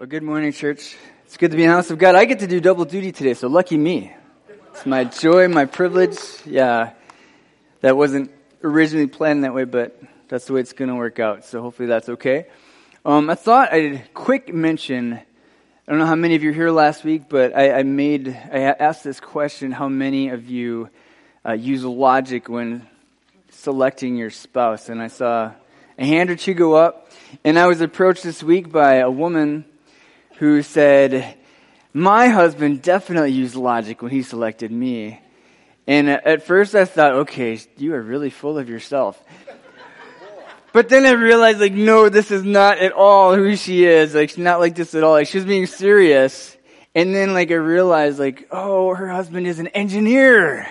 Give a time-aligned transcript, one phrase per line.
[0.00, 0.96] Well, good morning, church.
[1.26, 2.14] It's good to be in the house of God.
[2.14, 4.10] I get to do double duty today, so lucky me.
[4.70, 6.16] It's my joy, my privilege.
[6.46, 6.94] Yeah,
[7.82, 8.30] that wasn't
[8.64, 11.44] originally planned that way, but that's the way it's going to work out.
[11.44, 12.46] So hopefully that's okay.
[13.04, 15.12] Um, I thought I'd quick mention.
[15.12, 15.20] I
[15.86, 18.60] don't know how many of you were here last week, but I, I made I
[18.60, 20.88] asked this question: How many of you
[21.46, 22.86] uh, use logic when
[23.50, 24.88] selecting your spouse?
[24.88, 25.52] And I saw
[25.98, 27.12] a hand or two go up,
[27.44, 29.66] and I was approached this week by a woman
[30.40, 31.36] who said,
[31.92, 35.20] My husband definitely used logic when he selected me.
[35.86, 39.22] And at first I thought, okay, you are really full of yourself.
[40.72, 44.14] But then I realized, like, no, this is not at all who she is.
[44.14, 45.12] Like, she's not like this at all.
[45.12, 46.56] Like, she's being serious.
[46.94, 50.68] And then, like, I realized, like, oh, her husband is an engineer.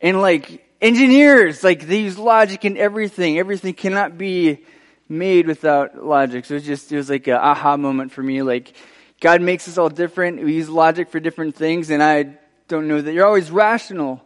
[0.00, 3.38] And, like, engineers, like, they use logic in everything.
[3.38, 4.64] Everything cannot be
[5.08, 6.44] made without logic.
[6.44, 8.42] So it was just, it was like an aha moment for me.
[8.42, 8.74] Like,
[9.22, 10.42] God makes us all different.
[10.42, 12.36] We use logic for different things, and I
[12.66, 14.20] don't know that you're always rational,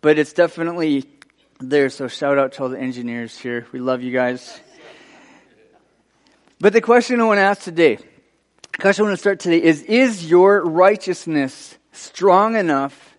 [0.00, 1.04] but it's definitely
[1.60, 1.90] there.
[1.90, 3.66] So shout out to all the engineers here.
[3.72, 4.58] We love you guys.
[6.58, 9.62] But the question I want to ask today, the question I want to start today
[9.62, 13.18] is Is your righteousness strong enough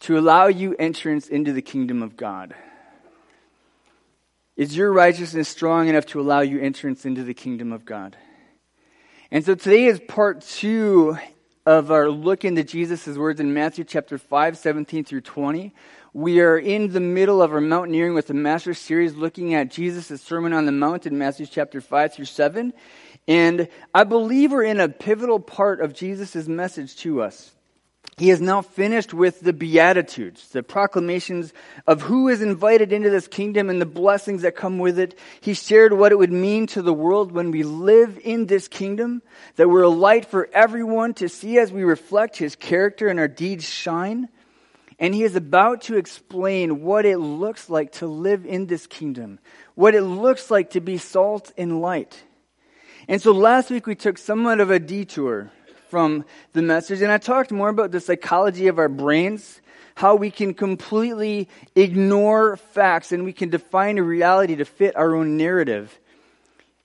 [0.00, 2.52] to allow you entrance into the kingdom of God?
[4.56, 8.16] Is your righteousness strong enough to allow you entrance into the kingdom of God?
[9.30, 11.16] And so today is part two
[11.64, 15.72] of our look into Jesus' words in Matthew chapter 5, 17 through 20.
[16.12, 20.20] We are in the middle of our Mountaineering with the Master series looking at Jesus'
[20.20, 22.74] Sermon on the Mount in Matthew chapter 5 through 7.
[23.26, 27.53] And I believe we're in a pivotal part of Jesus' message to us.
[28.16, 31.52] He is now finished with the Beatitudes, the proclamations
[31.86, 35.18] of who is invited into this kingdom and the blessings that come with it.
[35.40, 39.22] He shared what it would mean to the world when we live in this kingdom,
[39.56, 43.28] that we're a light for everyone to see as we reflect his character and our
[43.28, 44.28] deeds shine.
[45.00, 49.40] And he is about to explain what it looks like to live in this kingdom,
[49.74, 52.22] what it looks like to be salt and light.
[53.08, 55.50] And so last week we took somewhat of a detour
[55.94, 56.24] from
[56.54, 57.02] the message.
[57.02, 59.60] And I talked more about the psychology of our brains,
[59.94, 65.14] how we can completely ignore facts and we can define a reality to fit our
[65.14, 65.96] own narrative.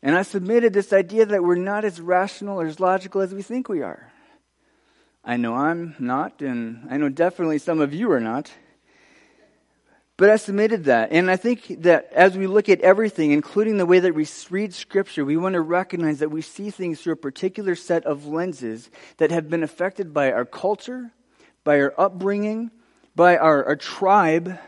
[0.03, 3.41] And I submitted this idea that we're not as rational or as logical as we
[3.41, 4.11] think we are.
[5.25, 8.51] I know I'm not, and I know definitely some of you are not.
[10.19, 11.13] But I submitted that.
[11.13, 14.73] And I think that as we look at everything, including the way that we read
[14.73, 18.89] Scripture, we want to recognize that we see things through a particular set of lenses
[19.15, 21.11] that have been affected by our culture,
[21.63, 22.69] by our upbringing,
[23.15, 24.59] by our, our tribe,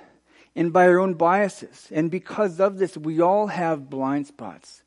[0.56, 1.90] and by our own biases.
[1.92, 4.84] And because of this, we all have blind spots.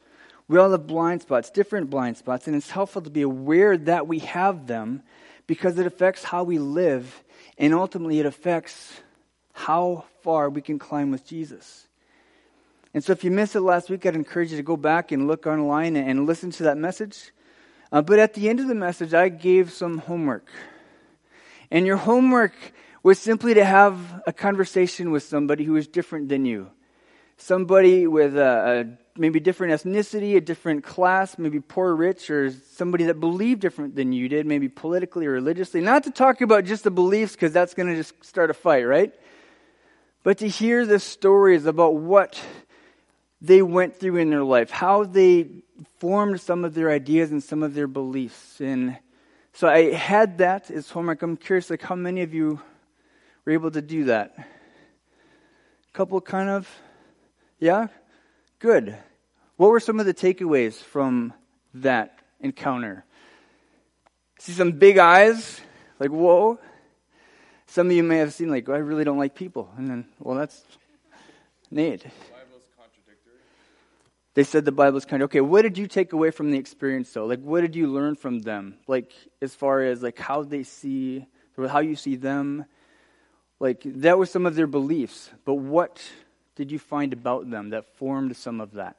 [0.48, 4.08] We all have blind spots, different blind spots, and it's helpful to be aware that
[4.08, 5.02] we have them
[5.46, 7.22] because it affects how we live,
[7.58, 9.02] and ultimately it affects
[9.54, 11.87] how far we can climb with Jesus.
[12.92, 15.26] And so, if you missed it last week, I'd encourage you to go back and
[15.26, 17.32] look online and listen to that message.
[17.91, 20.48] Uh, but at the end of the message, I gave some homework.
[21.70, 22.54] And your homework
[23.03, 26.70] was simply to have a conversation with somebody who is different than you.
[27.37, 33.04] Somebody with a, a maybe different ethnicity, a different class, maybe poor rich, or somebody
[33.04, 35.81] that believed different than you did, maybe politically or religiously.
[35.81, 38.84] Not to talk about just the beliefs, because that's going to just start a fight,
[38.84, 39.12] right?
[40.24, 42.42] But to hear the stories about what
[43.40, 45.46] they went through in their life, how they
[45.98, 48.60] formed some of their ideas and some of their beliefs.
[48.60, 48.96] And
[49.52, 51.22] so I had that as homework.
[51.22, 52.58] I'm curious, like, how many of you
[53.44, 54.34] were able to do that?
[54.38, 56.68] A couple, kind of.
[57.60, 57.88] Yeah?
[58.58, 58.96] Good.
[59.56, 61.34] What were some of the takeaways from
[61.74, 63.04] that encounter?
[64.38, 65.60] See some big eyes?
[66.00, 66.58] Like, whoa.
[67.74, 69.68] Some of you may have seen, like, I really don't like people.
[69.76, 70.62] And then, well, that's
[71.72, 72.06] Nate.
[74.34, 75.40] They said the Bible is kind of okay.
[75.40, 77.26] What did you take away from the experience, though?
[77.26, 78.76] Like, what did you learn from them?
[78.86, 81.26] Like, as far as like how they see,
[81.56, 82.64] how you see them.
[83.58, 85.31] Like, that was some of their beliefs.
[85.44, 86.00] But what
[86.54, 88.94] did you find about them that formed some of that?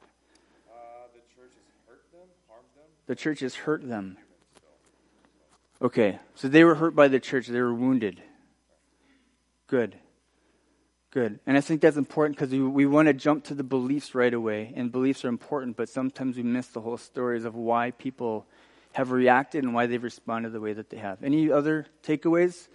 [0.68, 0.74] Uh,
[1.14, 2.84] the church has hurt them, harmed them.
[3.06, 4.18] The church has hurt them.
[5.80, 7.46] Okay, so they were hurt by the church.
[7.46, 8.20] They were wounded.
[9.66, 9.96] Good.
[11.10, 11.40] Good.
[11.46, 14.32] And I think that's important because we, we want to jump to the beliefs right
[14.32, 14.72] away.
[14.76, 18.46] And beliefs are important, but sometimes we miss the whole stories of why people
[18.92, 21.22] have reacted and why they've responded the way that they have.
[21.22, 22.68] Any other takeaways?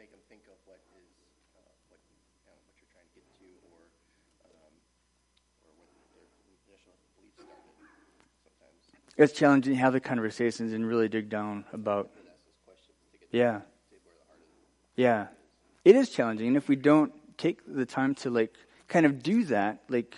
[0.00, 1.12] make them think of what is
[1.52, 1.60] uh,
[1.92, 2.16] what you
[2.48, 3.84] know, what you're trying to get to, or
[4.48, 4.72] um,
[5.60, 6.24] or what their
[6.64, 7.68] initial beliefs started.
[8.40, 8.80] Sometimes
[9.20, 12.08] It's challenging to have the conversations and really dig down about.
[13.30, 13.60] Yeah.
[14.96, 15.26] Yeah.
[15.84, 16.48] It is challenging.
[16.48, 18.54] And if we don't take the time to like
[18.88, 20.16] kind of do that, like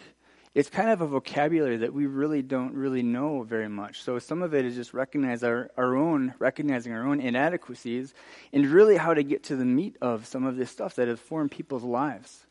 [0.55, 4.05] it's kind of a vocabulary that we really don't really know very much.
[4.05, 8.15] So some of it is just recognize our, our own, recognizing our own inadequacies
[8.53, 11.19] and really how to get to the meat of some of this stuff that has
[11.19, 12.47] formed people's lives.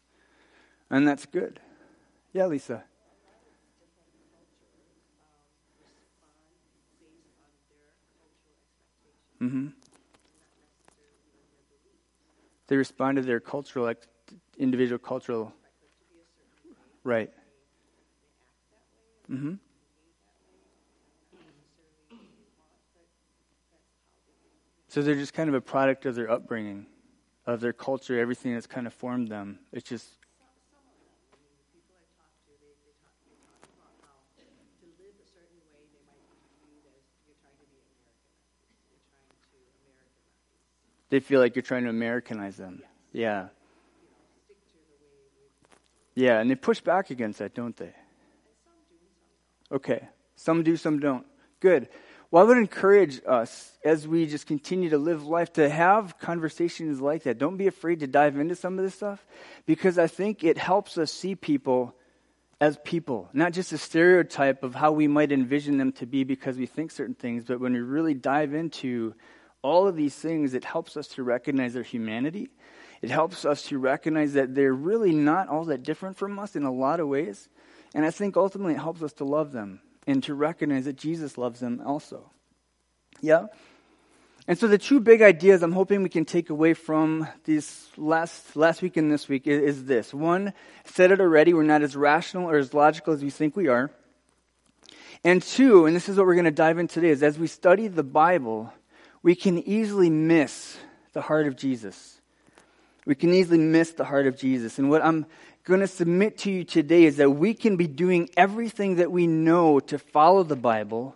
[0.90, 1.62] And that's good.
[2.34, 2.84] Yeah, Lisa.
[9.42, 9.68] Mm-hmm.
[12.68, 13.94] They respond to their cultural,
[14.58, 15.54] individual cultural.
[17.04, 17.32] Right.
[19.30, 19.56] Mm-hmm.
[24.88, 26.86] So they're just kind of a product of their upbringing,
[27.48, 29.60] of their culture, everything that's kind of formed them.
[29.72, 30.20] It's just.
[31.72, 34.44] people I talk to, they, they talk, they talk about how to
[35.00, 38.52] live a certain way, they might be viewed as you're trying to be Americanized.
[38.92, 40.92] You're trying to Americanize.
[41.12, 42.82] They feel like you're trying to Americanize them.
[43.12, 43.50] Yeah.
[46.16, 47.94] Yeah, and they push back against that, don't they?
[49.72, 50.08] Okay.
[50.36, 51.26] Some do, some don't.
[51.60, 51.90] Good.
[52.32, 57.02] Well, I would encourage us as we just continue to live life to have conversations
[57.02, 57.38] like that.
[57.38, 59.26] Don't be afraid to dive into some of this stuff
[59.66, 61.94] because I think it helps us see people
[62.62, 66.58] as people, not just a stereotype of how we might envision them to be because
[66.58, 69.14] we think certain things, but when we really dive into
[69.64, 72.50] all of these things, it helps us to recognize their humanity.
[73.02, 76.64] It helps us to recognize that they're really not all that different from us in
[76.64, 77.50] a lot of ways.
[77.94, 81.38] And I think ultimately it helps us to love them and to recognize that Jesus
[81.38, 82.32] loves them also.
[83.22, 83.48] Yeah?
[84.48, 88.56] And so the two big ideas I'm hoping we can take away from these last
[88.56, 90.14] last week and this week is, is this.
[90.14, 90.54] One,
[90.86, 93.92] said it already, we're not as rational or as logical as we think we are.
[95.24, 97.46] And two, and this is what we're going to dive into today, is as we
[97.46, 98.74] study the Bible,
[99.24, 100.78] we can easily miss
[101.14, 102.20] the heart of Jesus.
[103.06, 104.80] We can easily miss the heart of Jesus.
[104.80, 105.26] And what I'm
[105.64, 109.28] going to submit to you today is that we can be doing everything that we
[109.28, 111.16] know to follow the Bible.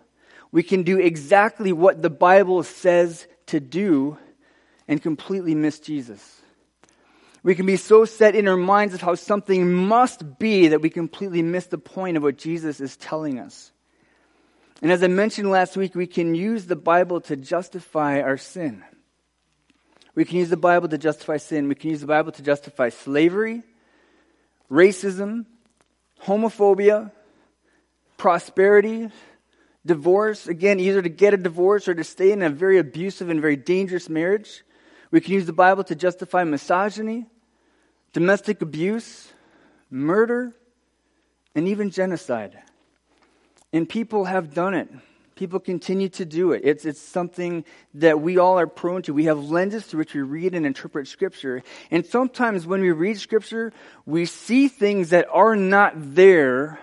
[0.52, 4.18] We can do exactly what the Bible says to do
[4.88, 6.42] and completely miss Jesus.
[7.42, 10.90] We can be so set in our minds of how something must be that we
[10.90, 13.70] completely miss the point of what Jesus is telling us.
[14.82, 18.84] And as I mentioned last week, we can use the Bible to justify our sin.
[20.14, 21.68] We can use the Bible to justify sin.
[21.68, 23.62] We can use the Bible to justify slavery,
[24.70, 25.46] racism,
[26.24, 27.10] homophobia,
[28.16, 29.10] prosperity,
[29.84, 30.46] divorce.
[30.46, 33.56] Again, either to get a divorce or to stay in a very abusive and very
[33.56, 34.62] dangerous marriage.
[35.10, 37.26] We can use the Bible to justify misogyny,
[38.12, 39.32] domestic abuse,
[39.90, 40.52] murder,
[41.54, 42.58] and even genocide.
[43.72, 44.88] And people have done it.
[45.36, 46.62] People continue to do it.
[46.64, 47.64] It's, it's something
[47.94, 49.12] that we all are prone to.
[49.12, 51.62] We have lenses through which we read and interpret Scripture.
[51.90, 53.74] And sometimes when we read Scripture,
[54.06, 56.78] we see things that are not there,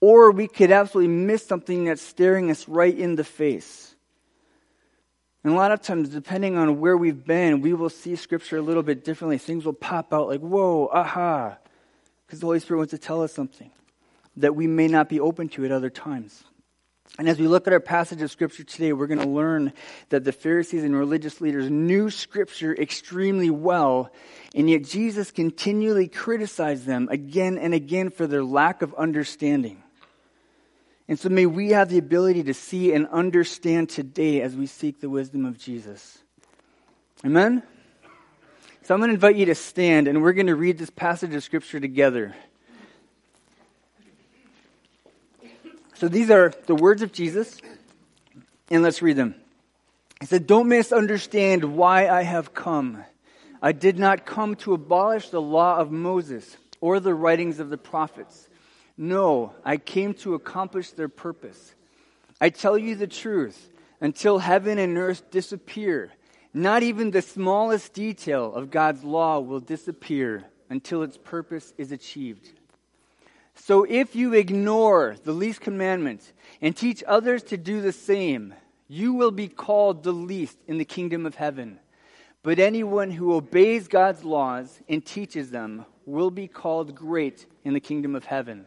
[0.00, 3.94] or we could absolutely miss something that's staring us right in the face.
[5.44, 8.62] And a lot of times, depending on where we've been, we will see Scripture a
[8.62, 9.38] little bit differently.
[9.38, 11.56] Things will pop out like, whoa, aha,
[12.26, 13.70] because the Holy Spirit wants to tell us something
[14.36, 16.44] that we may not be open to at other times.
[17.18, 19.72] And as we look at our passage of Scripture today, we're going to learn
[20.10, 24.10] that the Pharisees and religious leaders knew Scripture extremely well,
[24.54, 29.82] and yet Jesus continually criticized them again and again for their lack of understanding.
[31.08, 35.00] And so may we have the ability to see and understand today as we seek
[35.00, 36.18] the wisdom of Jesus.
[37.24, 37.62] Amen?
[38.82, 41.34] So I'm going to invite you to stand, and we're going to read this passage
[41.34, 42.34] of Scripture together.
[45.98, 47.58] So these are the words of Jesus,
[48.70, 49.34] and let's read them.
[50.20, 53.02] He said, Don't misunderstand why I have come.
[53.62, 57.78] I did not come to abolish the law of Moses or the writings of the
[57.78, 58.48] prophets.
[58.98, 61.74] No, I came to accomplish their purpose.
[62.42, 66.12] I tell you the truth, until heaven and earth disappear,
[66.52, 72.50] not even the smallest detail of God's law will disappear until its purpose is achieved.
[73.56, 78.54] So if you ignore the least commandment and teach others to do the same,
[78.86, 81.80] you will be called the least in the kingdom of heaven.
[82.42, 87.80] But anyone who obeys God's laws and teaches them will be called great in the
[87.80, 88.66] kingdom of heaven.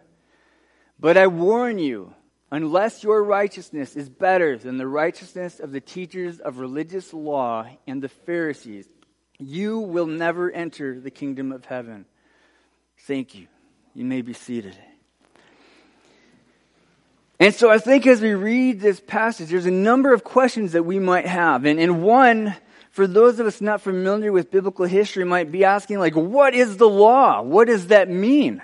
[0.99, 2.13] But I warn you,
[2.51, 8.01] unless your righteousness is better than the righteousness of the teachers of religious law and
[8.01, 8.87] the Pharisees,
[9.37, 12.05] You will never enter the kingdom of heaven.
[12.97, 13.47] Thank you.
[13.99, 14.77] You may be seated.
[17.37, 20.83] And so I think as we read this passage, there's a number of questions that
[20.83, 21.65] we might have.
[21.65, 22.55] And, and one,
[22.91, 26.77] for those of us not familiar with biblical history, might be asking, like, what is
[26.77, 27.41] the law?
[27.41, 28.61] What does that mean?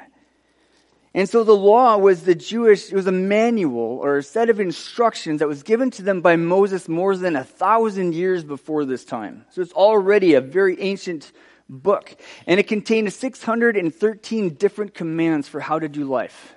[1.13, 4.61] And so the law was the Jewish, it was a manual or a set of
[4.61, 9.03] instructions that was given to them by Moses more than a thousand years before this
[9.03, 9.43] time.
[9.49, 11.33] So it's already a very ancient
[11.69, 12.15] book.
[12.47, 16.55] And it contained 613 different commands for how to do life.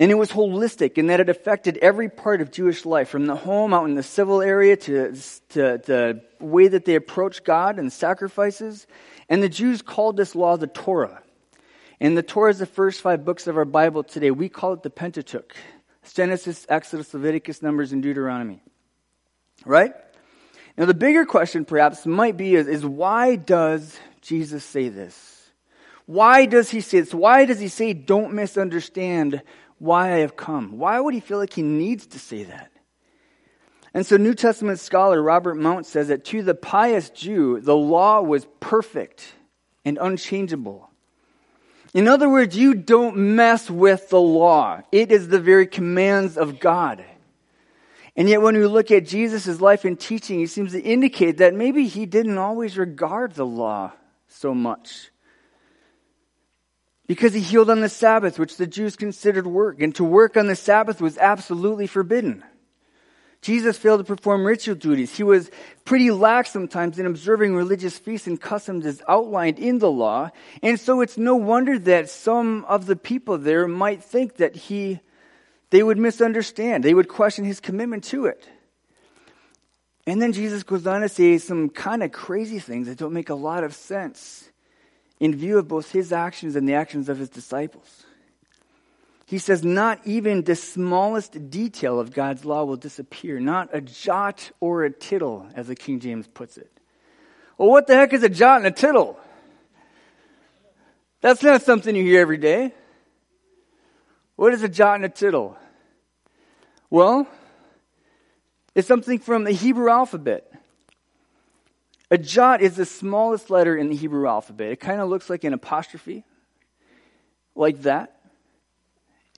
[0.00, 3.36] And it was holistic in that it affected every part of Jewish life, from the
[3.36, 5.14] home out in the civil area to,
[5.50, 8.86] to, the way that they approached God and sacrifices.
[9.28, 11.22] And the Jews called this law the Torah.
[12.00, 14.30] And the Torah is the first five books of our Bible today.
[14.30, 15.54] We call it the Pentateuch
[16.14, 18.62] Genesis, Exodus, Leviticus, Numbers, and Deuteronomy.
[19.66, 19.92] Right?
[20.76, 25.50] Now, the bigger question perhaps might be is, is why does Jesus say this?
[26.06, 27.14] Why does he say this?
[27.14, 29.42] Why does he say, don't misunderstand
[29.80, 30.78] why I have come.
[30.78, 32.70] Why would he feel like he needs to say that?
[33.92, 38.20] And so, New Testament scholar Robert Mounce says that to the pious Jew, the law
[38.20, 39.32] was perfect
[39.84, 40.90] and unchangeable.
[41.92, 46.60] In other words, you don't mess with the law, it is the very commands of
[46.60, 47.04] God.
[48.16, 51.54] And yet, when we look at Jesus' life and teaching, he seems to indicate that
[51.54, 53.92] maybe he didn't always regard the law
[54.28, 55.10] so much
[57.06, 60.46] because he healed on the Sabbath, which the Jews considered work, and to work on
[60.46, 62.44] the Sabbath was absolutely forbidden.
[63.42, 65.16] Jesus failed to perform ritual duties.
[65.16, 65.50] He was
[65.84, 70.30] pretty lax sometimes in observing religious feasts and customs as outlined in the law.
[70.62, 75.00] And so it's no wonder that some of the people there might think that he,
[75.70, 76.84] they would misunderstand.
[76.84, 78.46] They would question his commitment to it.
[80.06, 83.30] And then Jesus goes on to say some kind of crazy things that don't make
[83.30, 84.50] a lot of sense
[85.20, 88.04] in view of both his actions and the actions of his disciples.
[89.26, 94.50] He says, not even the smallest detail of God's law will disappear, not a jot
[94.58, 96.68] or a tittle, as the King James puts it.
[97.56, 99.20] Well, what the heck is a jot and a tittle?
[101.20, 102.74] That's not something you hear every day.
[104.40, 105.58] What is a jot and a tittle?
[106.88, 107.28] Well,
[108.74, 110.50] it's something from the Hebrew alphabet.
[112.10, 114.72] A jot is the smallest letter in the Hebrew alphabet.
[114.72, 116.24] It kind of looks like an apostrophe,
[117.54, 118.18] like that.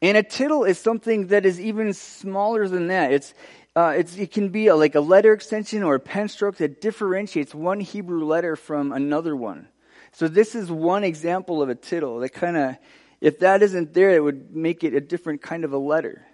[0.01, 3.13] And a tittle is something that is even smaller than that.
[3.13, 3.35] It's,
[3.75, 6.81] uh, it's, it can be a, like a letter extension or a pen stroke that
[6.81, 9.67] differentiates one Hebrew letter from another one.
[10.13, 12.77] So this is one example of a tittle that kind of,
[13.23, 16.27] if that isn't there, it would make it a different kind of a letter.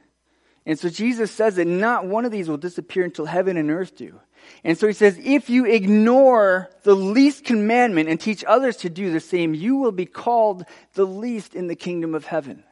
[0.64, 3.94] And so Jesus says that not one of these will disappear until heaven and earth
[3.94, 4.18] do.
[4.64, 9.12] And so he says, if you ignore the least commandment and teach others to do
[9.12, 10.64] the same, you will be called
[10.94, 12.64] the least in the kingdom of heaven.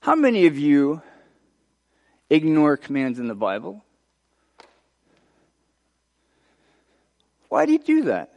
[0.00, 1.02] How many of you
[2.30, 3.84] ignore commands in the Bible?
[7.48, 8.35] Why do you do that?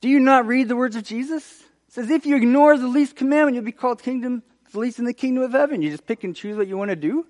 [0.00, 1.62] Do you not read the words of Jesus?
[1.88, 5.04] It says, if you ignore the least commandment, you'll be called kingdom, the least in
[5.04, 5.82] the kingdom of heaven.
[5.82, 7.26] You just pick and choose what you want to do.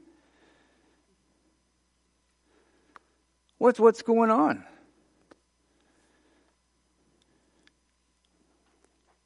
[3.56, 4.64] What's, what's going on?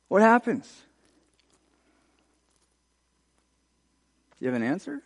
[0.08, 0.66] What happens?
[4.38, 5.02] Do you have an answer?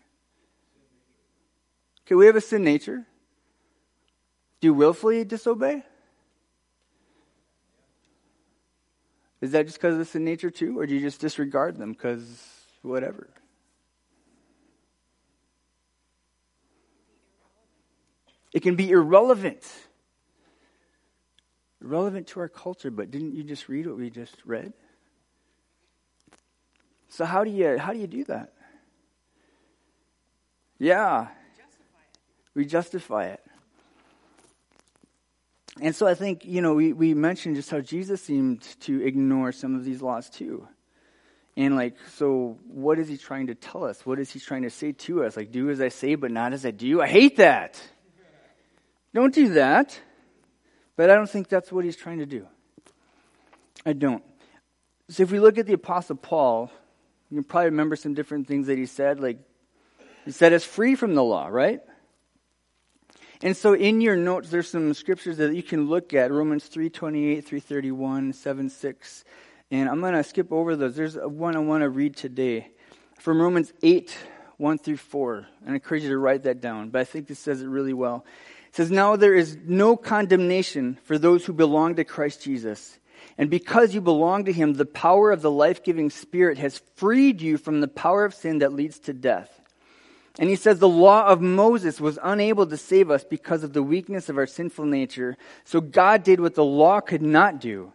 [2.05, 3.07] Okay, we have a sin nature.
[4.61, 5.85] Do you willfully disobey?
[9.47, 11.93] Is that just because of the sin nature too, or do you just disregard them
[11.93, 12.26] because
[12.83, 13.29] whatever?
[18.53, 19.62] It can be irrelevant.
[21.81, 24.73] Relevant to our culture, but didn't you just read what we just read?
[27.09, 28.53] So how do you how do you do that?
[30.76, 31.29] Yeah.
[32.53, 33.46] We justify it.
[35.80, 39.52] And so I think, you know, we, we mentioned just how Jesus seemed to ignore
[39.52, 40.66] some of these laws too.
[41.56, 44.04] And like, so what is he trying to tell us?
[44.04, 45.37] What is he trying to say to us?
[45.37, 47.00] Like, do as I say, but not as I do?
[47.00, 47.80] I hate that.
[49.14, 49.99] Don't do that.
[50.97, 52.47] But I don't think that's what he's trying to do.
[53.85, 54.25] I don't.
[55.09, 56.71] So if we look at the Apostle Paul,
[57.30, 59.21] you probably remember some different things that he said.
[59.21, 59.38] Like,
[60.25, 61.80] he said us free from the law, right?
[63.43, 67.45] And so in your notes, there's some scriptures that you can look at Romans 3.28,
[67.45, 69.25] 3.31, 7, 6.
[69.71, 70.97] And I'm going to skip over those.
[70.97, 72.69] There's one I want to read today
[73.19, 74.16] from Romans 8,
[74.57, 75.47] 1 through 4.
[75.62, 77.93] And I encourage you to write that down, but I think this says it really
[77.93, 78.25] well.
[78.69, 82.99] It says, Now there is no condemnation for those who belong to Christ Jesus.
[83.38, 87.43] And because you belong to him, the power of the life giving Spirit has freed
[87.43, 89.61] you from the power of sin that leads to death.
[90.38, 93.83] And he says the law of Moses was unable to save us because of the
[93.83, 95.37] weakness of our sinful nature.
[95.64, 97.93] So God did what the law could not do.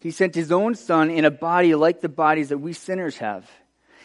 [0.00, 3.48] He sent his own son in a body like the bodies that we sinners have.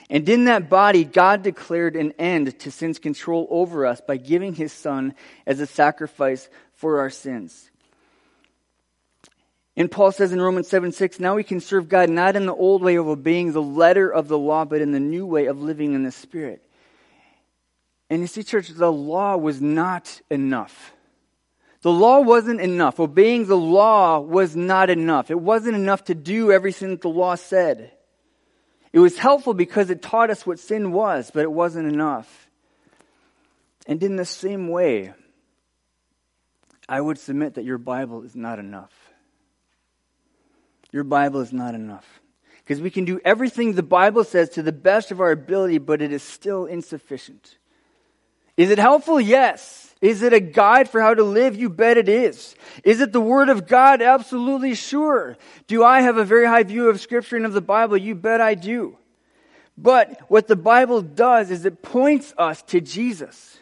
[0.09, 4.55] And in that body, God declared an end to sin's control over us by giving
[4.55, 5.13] his son
[5.45, 7.69] as a sacrifice for our sins.
[9.75, 12.55] And Paul says in Romans 7 6, now we can serve God not in the
[12.55, 15.61] old way of obeying the letter of the law, but in the new way of
[15.61, 16.63] living in the Spirit.
[18.09, 20.93] And you see, church, the law was not enough.
[21.81, 22.99] The law wasn't enough.
[22.99, 25.31] Obeying the law was not enough.
[25.31, 27.91] It wasn't enough to do everything that the law said.
[28.91, 32.49] It was helpful because it taught us what sin was, but it wasn't enough.
[33.85, 35.13] And in the same way,
[36.87, 38.91] I would submit that your Bible is not enough.
[40.91, 42.19] Your Bible is not enough.
[42.57, 46.01] Because we can do everything the Bible says to the best of our ability, but
[46.01, 47.57] it is still insufficient.
[48.59, 49.21] Is it helpful?
[49.21, 49.95] Yes.
[50.01, 51.55] Is it a guide for how to live?
[51.55, 52.55] You bet it is.
[52.83, 54.01] Is it the Word of God?
[54.01, 55.37] Absolutely sure.
[55.67, 57.95] Do I have a very high view of Scripture and of the Bible?
[57.95, 58.97] You bet I do.
[59.77, 63.59] But what the Bible does is it points us to Jesus.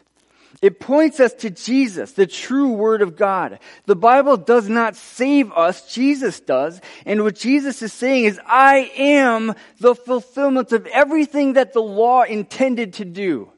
[0.60, 3.60] It points us to Jesus, the true Word of God.
[3.86, 6.80] The Bible does not save us, Jesus does.
[7.06, 12.24] And what Jesus is saying is, I am the fulfillment of everything that the law
[12.24, 13.52] intended to do.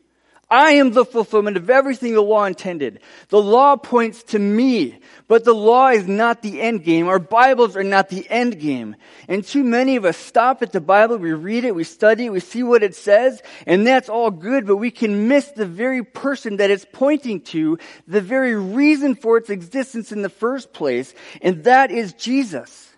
[0.51, 2.99] I am the fulfillment of everything the law intended.
[3.29, 7.07] The law points to me, but the law is not the end game.
[7.07, 8.97] Our Bibles are not the end game.
[9.29, 12.33] And too many of us stop at the Bible, we read it, we study it,
[12.33, 16.05] we see what it says, and that's all good, but we can miss the very
[16.05, 17.79] person that it's pointing to,
[18.09, 22.90] the very reason for its existence in the first place, and that is Jesus.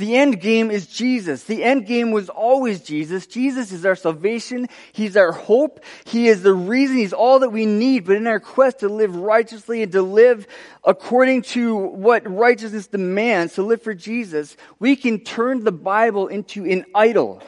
[0.00, 1.44] The end game is Jesus.
[1.44, 3.26] The end game was always Jesus.
[3.26, 4.66] Jesus is our salvation.
[4.92, 5.84] He's our hope.
[6.06, 6.96] He is the reason.
[6.96, 8.06] He's all that we need.
[8.06, 10.46] But in our quest to live righteously and to live
[10.84, 16.64] according to what righteousness demands, to live for Jesus, we can turn the Bible into
[16.64, 17.42] an idol.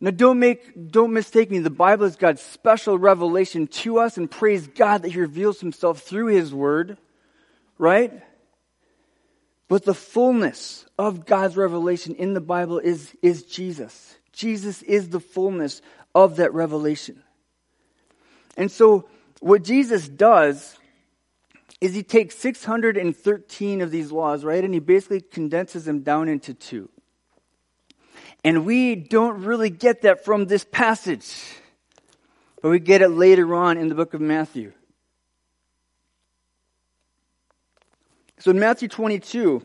[0.00, 1.58] Now don't make, don't mistake me.
[1.58, 6.00] The Bible is God's special revelation to us and praise God that He reveals Himself
[6.00, 6.96] through His Word.
[7.76, 8.22] Right?
[9.68, 14.16] But the fullness of God's revelation in the Bible is, is Jesus.
[14.32, 15.82] Jesus is the fullness
[16.14, 17.22] of that revelation.
[18.56, 19.08] And so,
[19.40, 20.78] what Jesus does
[21.80, 26.54] is he takes 613 of these laws, right, and he basically condenses them down into
[26.54, 26.88] two.
[28.42, 31.36] And we don't really get that from this passage,
[32.62, 34.72] but we get it later on in the book of Matthew.
[38.40, 39.62] So in Matthew 22,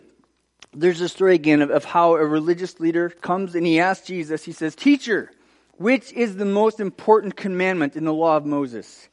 [0.73, 4.43] there's a story again of, of, how a religious leader comes and he asks Jesus,
[4.43, 5.31] he says, Teacher,
[5.77, 9.09] which is the most important commandment in the law of Moses?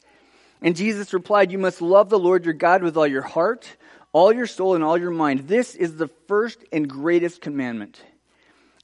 [0.62, 3.76] And Jesus replied, You must love the Lord your God with all your heart,
[4.12, 5.40] all your soul, and all your mind.
[5.40, 8.02] This is the first and greatest commandment.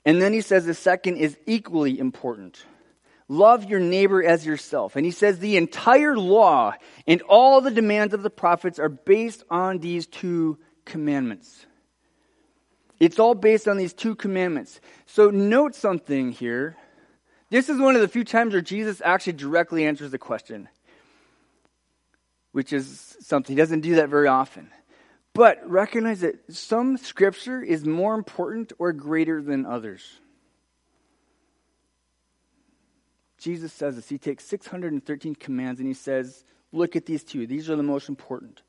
[0.04, 2.64] And then he says the second is equally important.
[3.28, 4.94] Love your neighbor as yourself.
[4.94, 6.74] And he says the entire law
[7.08, 11.66] and all the demands of the prophets are based on these two commandments.
[12.98, 14.80] It's all based on these two commandments.
[15.04, 16.76] So note something here.
[17.50, 20.68] This is one of the few times where Jesus actually directly answers the question,
[22.52, 23.54] which is something.
[23.54, 24.70] He doesn't do that very often.
[25.34, 30.02] But recognize that some scripture is more important or greater than others.
[33.36, 34.08] Jesus says this.
[34.08, 37.46] He takes 613 commands and he says, Look at these two.
[37.46, 38.62] These are the most important.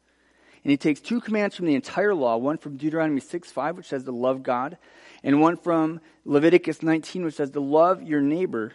[0.64, 3.88] And he takes two commands from the entire law one from Deuteronomy 6 5, which
[3.88, 4.78] says to love God,
[5.24, 8.74] and one from Leviticus 19, which says to love your neighbor.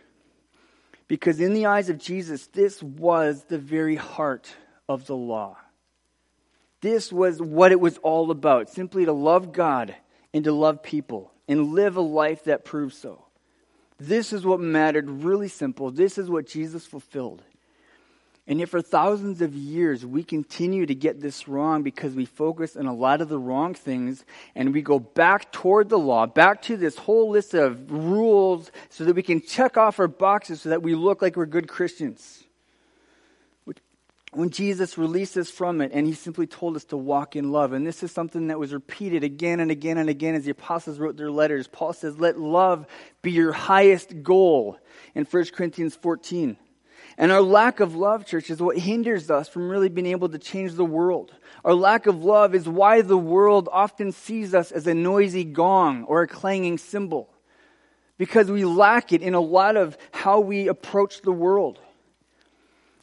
[1.08, 4.54] Because in the eyes of Jesus, this was the very heart
[4.88, 5.58] of the law.
[6.80, 9.94] This was what it was all about simply to love God
[10.32, 13.26] and to love people and live a life that proves so.
[13.98, 15.90] This is what mattered, really simple.
[15.90, 17.42] This is what Jesus fulfilled.
[18.46, 22.76] And yet, for thousands of years, we continue to get this wrong because we focus
[22.76, 24.24] on a lot of the wrong things
[24.56, 29.04] and we go back toward the law, back to this whole list of rules so
[29.04, 32.42] that we can check off our boxes so that we look like we're good Christians.
[34.34, 37.74] When Jesus released us from it and he simply told us to walk in love.
[37.74, 40.98] And this is something that was repeated again and again and again as the apostles
[40.98, 41.68] wrote their letters.
[41.68, 42.86] Paul says, Let love
[43.20, 44.78] be your highest goal
[45.14, 46.56] in 1 Corinthians 14.
[47.18, 50.38] And our lack of love, church, is what hinders us from really being able to
[50.38, 51.34] change the world.
[51.64, 56.04] Our lack of love is why the world often sees us as a noisy gong
[56.04, 57.28] or a clanging cymbal.
[58.18, 61.80] Because we lack it in a lot of how we approach the world.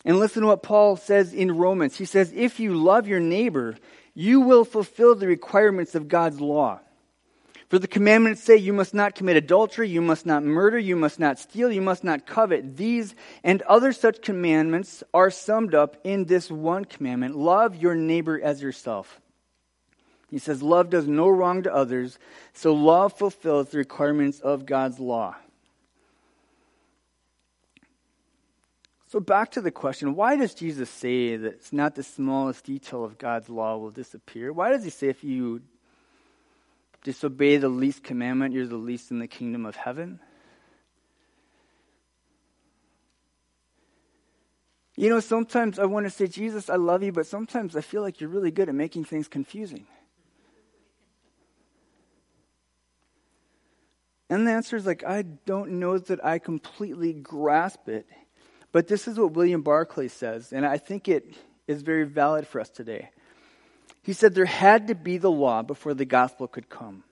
[0.06, 1.98] And listen to what Paul says in Romans.
[1.98, 3.76] He says, If you love your neighbor,
[4.14, 6.80] you will fulfill the requirements of God's law.
[7.70, 11.20] For the commandments say you must not commit adultery, you must not murder, you must
[11.20, 12.78] not steal, you must not covet.
[12.78, 18.42] These and other such commandments are summed up in this one commandment love your neighbor
[18.42, 19.22] as yourself.
[20.32, 22.18] He says, Love does no wrong to others,
[22.54, 25.36] so love fulfills the requirements of God's law.
[29.10, 33.04] So, back to the question why does Jesus say that it's not the smallest detail
[33.04, 34.52] of God's law will disappear?
[34.54, 35.62] Why does he say if you
[37.04, 40.20] disobey the least commandment, you're the least in the kingdom of heaven.
[44.96, 48.02] You know, sometimes I want to say, Jesus, I love you, but sometimes I feel
[48.02, 49.88] like you're really good at making things confusing.
[54.30, 58.08] And the answer is like, I don't know that I completely grasp it.
[58.72, 61.34] But this is what William Barclay says, and I think it
[61.68, 63.10] is very valid for us today.
[64.02, 67.04] He said there had to be the law before the gospel could come.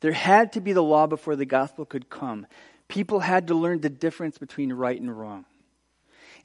[0.00, 2.46] There had to be the law before the gospel could come.
[2.88, 5.44] People had to learn the difference between right and wrong.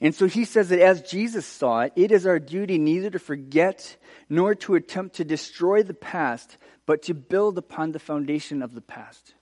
[0.00, 3.18] And so he says that as Jesus saw it, it is our duty neither to
[3.18, 3.96] forget
[4.28, 8.80] nor to attempt to destroy the past, but to build upon the foundation of the
[8.80, 9.34] past.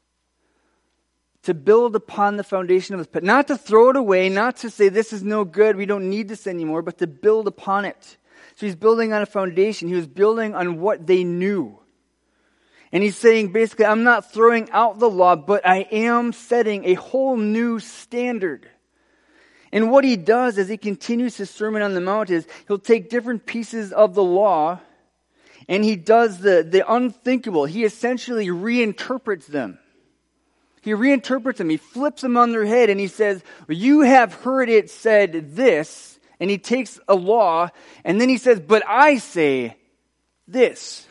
[1.42, 3.24] To build upon the foundation of the past.
[3.24, 6.28] Not to throw it away, not to say this is no good, we don't need
[6.28, 8.16] this anymore, but to build upon it.
[8.56, 9.88] So he's building on a foundation.
[9.88, 11.78] He was building on what they knew.
[12.90, 16.94] And he's saying basically, I'm not throwing out the law, but I am setting a
[16.94, 18.68] whole new standard.
[19.72, 23.10] And what he does as he continues his Sermon on the Mount is he'll take
[23.10, 24.80] different pieces of the law
[25.68, 27.66] and he does the, the unthinkable.
[27.66, 29.78] He essentially reinterprets them.
[30.80, 31.68] He reinterprets them.
[31.68, 36.15] He flips them on their head and he says, You have heard it said this
[36.40, 37.70] and he takes a law
[38.04, 39.76] and then he says, But I say
[40.46, 41.06] this.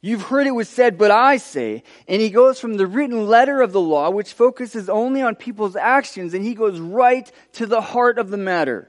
[0.00, 1.82] You've heard it was said, but I say.
[2.06, 5.74] And he goes from the written letter of the law, which focuses only on people's
[5.74, 8.88] actions, and he goes right to the heart of the matter.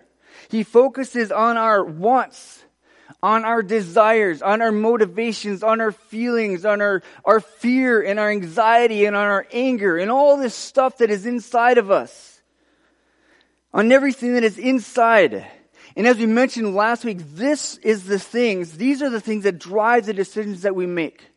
[0.49, 2.63] He focuses on our wants,
[3.23, 8.29] on our desires, on our motivations, on our feelings, on our, our fear and our
[8.29, 12.28] anxiety and on our anger and all this stuff that is inside of us
[13.73, 15.45] on everything that is inside.
[15.95, 19.59] And as we mentioned last week, this is the things, these are the things that
[19.59, 21.29] drive the decisions that we make.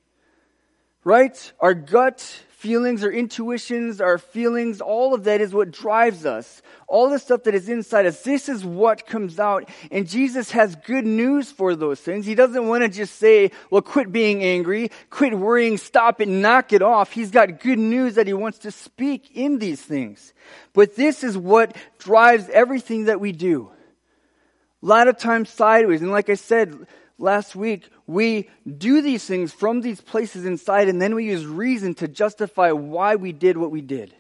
[1.05, 1.53] Right?
[1.61, 2.21] Our gut
[2.63, 6.63] feelings, our intuitions, our feelings, all of that is what drives us.
[6.87, 9.69] All the stuff that is inside us, this is what comes out.
[9.91, 12.25] And Jesus has good news for those things.
[12.25, 16.73] He doesn't want to just say, well, quit being angry, quit worrying, stop it, knock
[16.73, 17.11] it off.
[17.11, 20.33] He's got good news that he wants to speak in these things.
[20.73, 23.73] But this is what drives everything that we do.
[24.85, 26.01] A lot of times sideways.
[26.01, 26.87] And like I said,
[27.19, 31.95] last week, we do these things from these places inside, and then we use reason
[31.97, 34.15] to justify why we did what we did.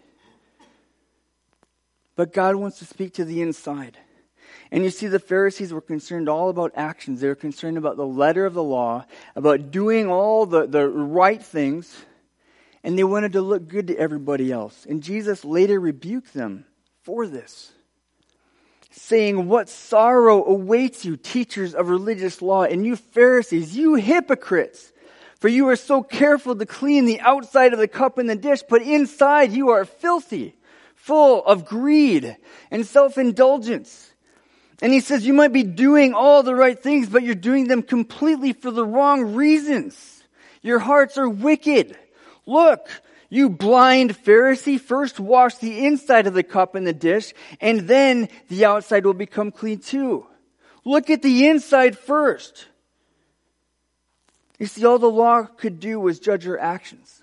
[2.16, 3.96] But God wants to speak to the inside.
[4.70, 7.20] And you see, the Pharisees were concerned all about actions.
[7.20, 9.04] They were concerned about the letter of the law,
[9.36, 12.04] about doing all the, the right things,
[12.82, 14.86] and they wanted to look good to everybody else.
[14.88, 16.64] And Jesus later rebuked them
[17.02, 17.71] for this
[18.92, 24.92] saying, What sorrow awaits you, teachers of religious law, and you Pharisees, you hypocrites!
[25.40, 28.60] For you are so careful to clean the outside of the cup and the dish,
[28.68, 30.54] but inside you are filthy,
[30.94, 32.36] full of greed
[32.70, 34.12] and self indulgence.
[34.80, 37.82] And he says, You might be doing all the right things, but you're doing them
[37.82, 40.22] completely for the wrong reasons.
[40.62, 41.98] Your hearts are wicked.
[42.46, 42.88] Look,
[43.32, 48.28] you blind Pharisee, first wash the inside of the cup and the dish, and then
[48.48, 50.26] the outside will become clean too.
[50.84, 52.66] Look at the inside first.
[54.58, 57.22] You see, all the law could do was judge our actions.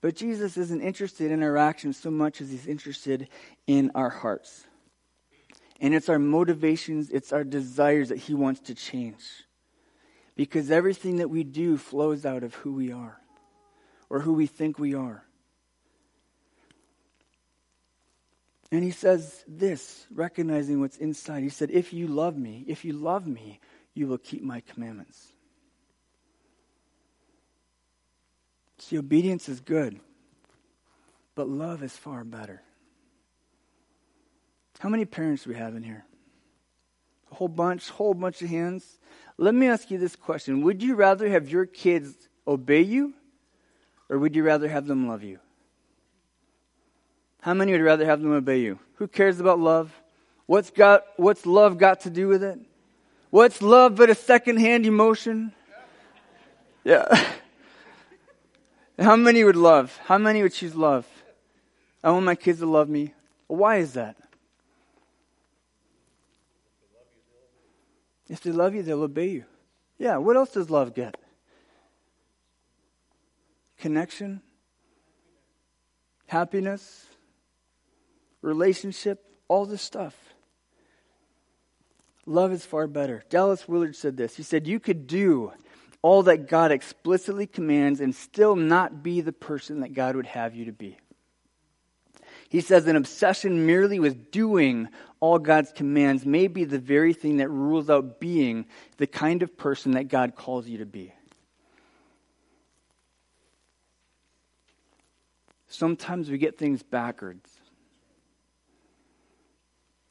[0.00, 3.28] But Jesus isn't interested in our actions so much as he's interested
[3.66, 4.64] in our hearts.
[5.82, 9.22] And it's our motivations, it's our desires that he wants to change.
[10.34, 13.20] Because everything that we do flows out of who we are
[14.10, 15.24] or who we think we are.
[18.70, 21.42] And he says this, recognizing what's inside.
[21.42, 23.60] He said, If you love me, if you love me,
[23.94, 25.32] you will keep my commandments.
[28.78, 29.98] See, obedience is good,
[31.34, 32.62] but love is far better.
[34.78, 36.04] How many parents do we have in here?
[37.32, 38.98] A whole bunch, whole bunch of hands.
[39.36, 42.14] Let me ask you this question Would you rather have your kids
[42.46, 43.14] obey you,
[44.08, 45.38] or would you rather have them love you?
[47.40, 48.78] How many would rather have them obey you?
[48.96, 49.92] Who cares about love?
[50.46, 52.58] What's, got, what's love got to do with it?
[53.30, 55.52] What's love but a secondhand emotion?
[56.84, 57.06] Yeah.
[58.98, 59.96] How many would love?
[60.04, 61.06] How many would choose love?
[62.02, 63.14] I want my kids to love me.
[63.46, 64.16] Why is that?
[68.28, 69.44] If they love you, they'll obey you.
[69.98, 71.16] Yeah, what else does love get?
[73.78, 74.42] Connection,
[76.26, 77.06] happiness,
[78.42, 80.14] relationship, all this stuff.
[82.26, 83.22] Love is far better.
[83.30, 84.36] Dallas Willard said this.
[84.36, 85.52] He said, You could do
[86.02, 90.54] all that God explicitly commands and still not be the person that God would have
[90.54, 90.98] you to be.
[92.48, 94.88] He says an obsession merely with doing
[95.20, 99.56] all God's commands may be the very thing that rules out being the kind of
[99.56, 101.12] person that God calls you to be.
[105.68, 107.50] Sometimes we get things backwards.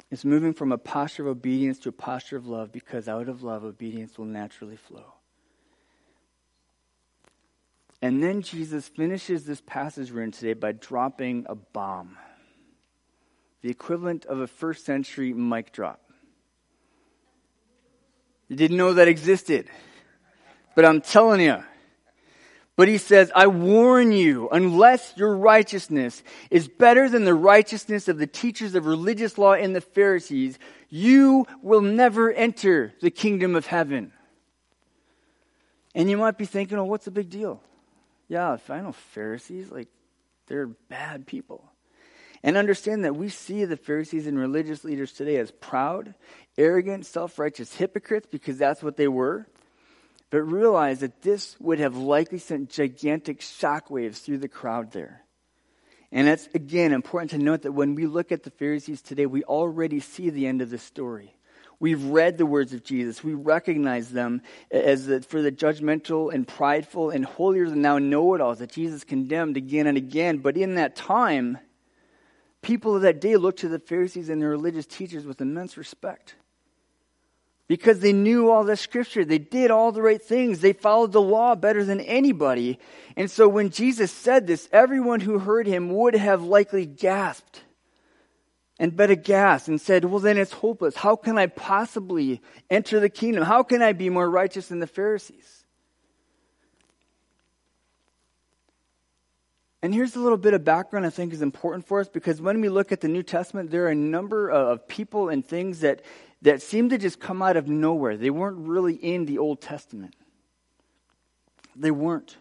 [0.09, 3.43] It's moving from a posture of obedience to a posture of love because out of
[3.43, 5.13] love, obedience will naturally flow.
[8.01, 12.17] And then Jesus finishes this passage we're in today by dropping a bomb,
[13.61, 15.99] the equivalent of a first century mic drop.
[18.47, 19.67] You didn't know that existed,
[20.75, 21.63] but I'm telling you,
[22.77, 28.19] but he says, I warn you, unless your righteousness is better than the righteousness of
[28.19, 33.65] the teachers of religious law and the Pharisees, you will never enter the kingdom of
[33.65, 34.13] heaven.
[35.95, 37.63] And you might be thinking, oh, what's the big deal?
[38.27, 39.87] Yeah, if I know Pharisees, like,
[40.45, 41.65] they're bad people.
[42.43, 46.13] And understand that we see the Pharisees and religious leaders today as proud,
[46.59, 49.47] arrogant, self righteous hypocrites because that's what they were.
[50.29, 55.23] But realize that this would have likely sent gigantic shockwaves through the crowd there.
[56.11, 59.43] And it's, again, important to note that when we look at the Pharisees today, we
[59.43, 61.33] already see the end of the story.
[61.79, 63.23] We've read the words of Jesus.
[63.23, 68.33] We recognize them as the, for the judgmental and prideful and holier than thou know
[68.33, 70.39] it alls that Jesus condemned again and again.
[70.39, 71.59] But in that time,
[72.61, 76.35] people of that day looked to the Pharisees and their religious teachers with immense respect
[77.67, 79.25] because they knew all the scripture.
[79.25, 80.59] They did all the right things.
[80.59, 82.79] They followed the law better than anybody.
[83.15, 87.61] And so when Jesus said this, everyone who heard him would have likely gasped
[88.79, 90.95] and bet aghast and said, Well, then it's hopeless.
[90.95, 93.43] How can I possibly enter the kingdom?
[93.43, 95.65] How can I be more righteous than the Pharisees?
[99.81, 102.61] And here's a little bit of background I think is important for us because when
[102.61, 106.01] we look at the New Testament, there are a number of people and things that
[106.41, 108.17] that seemed to just come out of nowhere.
[108.17, 110.15] They weren't really in the Old Testament.
[111.75, 112.37] They weren't.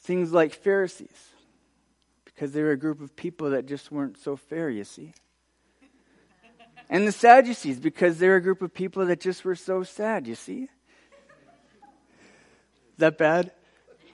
[0.00, 1.28] Things like Pharisees,
[2.24, 5.12] because they were a group of people that just weren't so fair, you see.
[6.88, 10.34] And the Sadducees, because they're a group of people that just were so sad, you
[10.34, 10.62] see.
[10.62, 10.68] Is
[12.98, 13.52] that bad?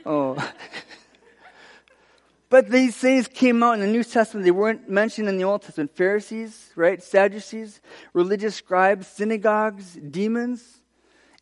[0.04, 0.36] Oh.
[2.48, 4.44] But these things came out in the New Testament.
[4.44, 5.96] They weren't mentioned in the Old Testament.
[5.96, 7.02] Pharisees, right?
[7.02, 7.80] Sadducees,
[8.12, 10.80] religious scribes, synagogues, demons,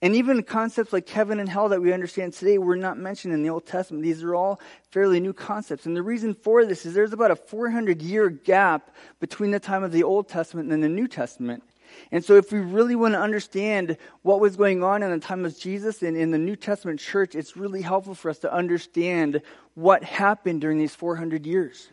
[0.00, 3.42] and even concepts like heaven and hell that we understand today were not mentioned in
[3.42, 4.02] the Old Testament.
[4.02, 5.84] These are all fairly new concepts.
[5.86, 9.82] And the reason for this is there's about a 400 year gap between the time
[9.82, 11.62] of the Old Testament and the New Testament.
[12.11, 15.44] And so, if we really want to understand what was going on in the time
[15.44, 19.42] of Jesus and in the New Testament church, it's really helpful for us to understand
[19.74, 21.88] what happened during these 400 years.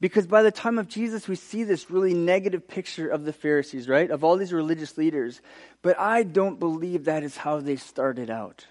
[0.00, 3.86] Because by the time of Jesus, we see this really negative picture of the Pharisees,
[3.86, 4.10] right?
[4.10, 5.42] Of all these religious leaders.
[5.82, 8.66] But I don't believe that is how they started out.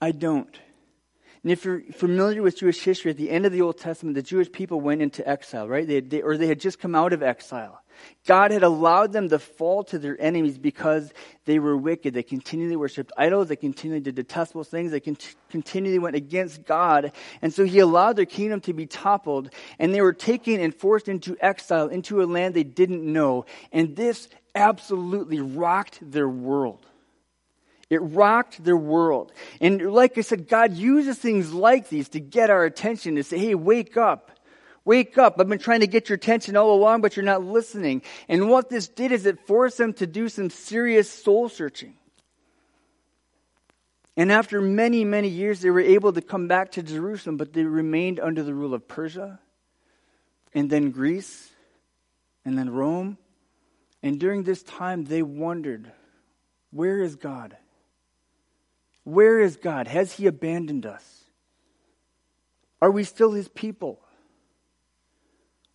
[0.00, 0.58] I don't.
[1.42, 4.22] And if you're familiar with Jewish history, at the end of the Old Testament, the
[4.22, 5.86] Jewish people went into exile, right?
[5.86, 7.82] They, they, or they had just come out of exile.
[8.26, 11.12] God had allowed them to fall to their enemies because
[11.44, 12.14] they were wicked.
[12.14, 13.48] They continually worshipped idols.
[13.48, 14.92] They continually did detestable things.
[14.92, 15.18] They con-
[15.50, 17.12] continually went against God.
[17.42, 19.50] And so he allowed their kingdom to be toppled.
[19.78, 23.44] And they were taken and forced into exile, into a land they didn't know.
[23.72, 26.86] And this absolutely rocked their world.
[27.90, 29.32] It rocked their world.
[29.60, 33.38] And like I said, God uses things like these to get our attention, to say,
[33.38, 34.30] hey, wake up.
[34.84, 35.40] Wake up.
[35.40, 38.02] I've been trying to get your attention all along, but you're not listening.
[38.28, 41.94] And what this did is it forced them to do some serious soul searching.
[44.16, 47.64] And after many, many years, they were able to come back to Jerusalem, but they
[47.64, 49.40] remained under the rule of Persia
[50.52, 51.50] and then Greece,
[52.44, 53.18] and then Rome.
[54.02, 55.90] And during this time, they wondered,
[56.70, 57.56] where is God?
[59.02, 59.88] Where is God?
[59.88, 61.24] Has He abandoned us?
[62.80, 63.98] Are we still His people?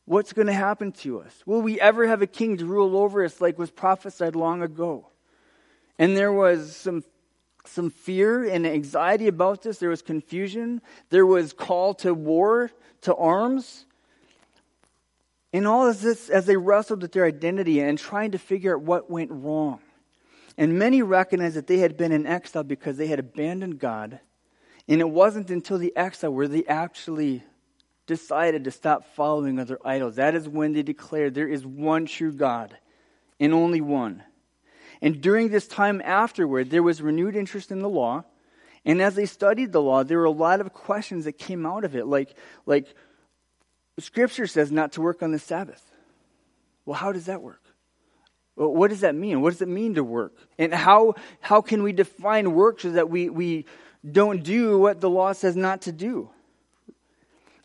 [0.10, 1.44] What's going to happen to us?
[1.46, 5.06] Will we ever have a king to rule over us like was prophesied long ago?
[6.00, 7.04] And there was some,
[7.64, 9.78] some fear and anxiety about this.
[9.78, 10.82] There was confusion.
[11.12, 13.86] There was call to war, to arms.
[15.54, 18.82] And all of this as they wrestled with their identity and trying to figure out
[18.82, 19.80] what went wrong.
[20.58, 24.22] And many recognized that they had been in exile because they had abandoned God.
[24.88, 27.44] And it wasn't until the exile where they actually
[28.10, 30.16] decided to stop following other idols.
[30.16, 32.76] That is when they declared there is one true God
[33.40, 34.24] and only one.
[35.02, 38.26] And during this time afterward, there was renewed interest in the law.
[38.84, 41.86] And as they studied the law, there were a lot of questions that came out
[41.86, 42.88] of it, like, like
[44.00, 45.84] Scripture says not to work on the Sabbath.
[46.86, 47.62] Well, how does that work?
[48.56, 49.42] Well, what does that mean?
[49.42, 50.34] What does it mean to work?
[50.58, 53.66] And how, how can we define work so that we, we
[54.10, 56.32] don't do what the law says not to do?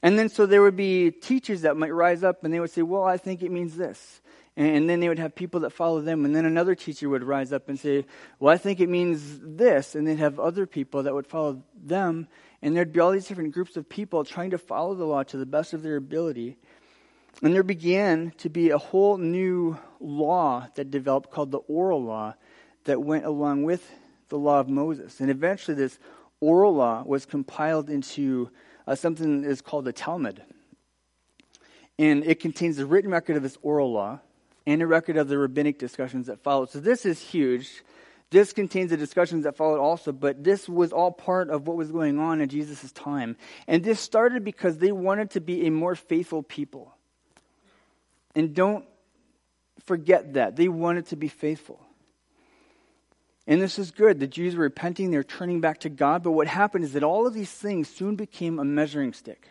[0.04, 2.82] And then so there would be teachers that might rise up and they would say,
[2.82, 4.20] Well, I think it means this.
[4.54, 6.26] And then they would have people that follow them.
[6.26, 8.04] And then another teacher would rise up and say,
[8.38, 9.94] Well, I think it means this.
[9.94, 12.28] And they'd have other people that would follow them.
[12.60, 15.38] And there'd be all these different groups of people trying to follow the law to
[15.38, 16.58] the best of their ability.
[17.42, 22.34] And there began to be a whole new law that developed called the oral law
[22.84, 23.90] that went along with
[24.28, 25.20] the law of Moses.
[25.20, 25.98] And eventually, this
[26.40, 28.50] oral law was compiled into
[28.86, 30.42] uh, something that is called the Talmud.
[31.98, 34.20] And it contains the written record of this oral law
[34.66, 36.70] and a record of the rabbinic discussions that followed.
[36.70, 37.82] So this is huge.
[38.30, 41.92] This contains the discussions that followed also, but this was all part of what was
[41.92, 43.36] going on in Jesus' time.
[43.68, 46.94] And this started because they wanted to be a more faithful people.
[48.34, 48.86] And don't
[49.84, 50.56] forget that.
[50.56, 51.80] They wanted to be faithful.
[53.46, 54.20] And this is good.
[54.20, 56.22] The Jews were repenting, they're turning back to God.
[56.22, 59.48] But what happened is that all of these things soon became a measuring stick.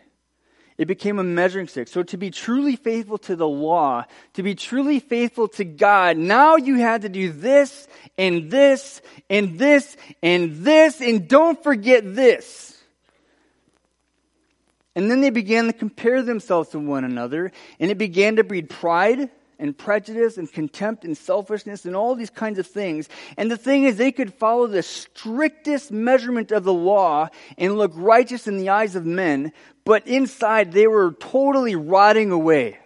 [0.76, 1.86] It became a measuring stick.
[1.86, 6.56] So to be truly faithful to the law, to be truly faithful to God, now
[6.56, 7.86] you had to do this
[8.18, 12.76] and this and this and this, and don't forget this.
[14.96, 18.68] And then they began to compare themselves to one another, and it began to breed
[18.68, 23.08] pride and prejudice and contempt and selfishness and all these kinds of things.
[23.36, 27.92] And the thing is, they could follow the strictest measurement of the law and look
[27.94, 29.52] righteous in the eyes of men,
[29.84, 32.78] but inside they were totally rotting away.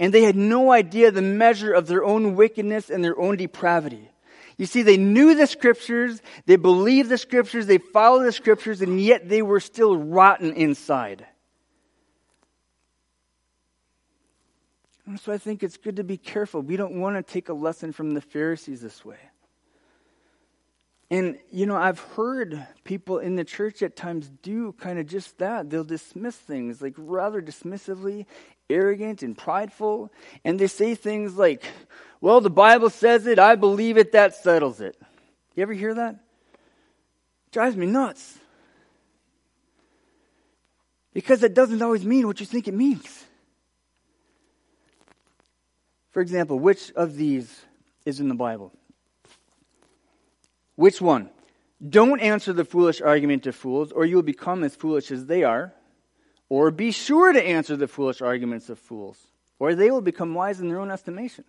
[0.00, 4.10] And they had no idea the measure of their own wickedness and their own depravity.
[4.56, 9.00] You see, they knew the scriptures, they believed the scriptures, they followed the scriptures, and
[9.00, 11.26] yet they were still rotten inside.
[15.06, 16.62] And so I think it's good to be careful.
[16.62, 19.18] We don't want to take a lesson from the Pharisees this way.
[21.10, 25.38] And, you know, I've heard people in the church at times do kind of just
[25.38, 25.68] that.
[25.68, 28.24] They'll dismiss things like rather dismissively,
[28.70, 30.10] arrogant and prideful.
[30.44, 31.62] And they say things like,
[32.20, 35.00] well, the Bible says it, I believe it, that settles it.
[35.54, 36.16] You ever hear that?
[37.52, 38.38] Drives me nuts.
[41.12, 43.24] Because it doesn't always mean what you think it means.
[46.14, 47.62] For example, which of these
[48.06, 48.72] is in the Bible?
[50.76, 51.28] Which one?
[51.86, 55.42] Don't answer the foolish argument to fools, or you will become as foolish as they
[55.42, 55.74] are.
[56.48, 59.18] Or be sure to answer the foolish arguments of fools,
[59.58, 61.46] or they will become wise in their own estimation.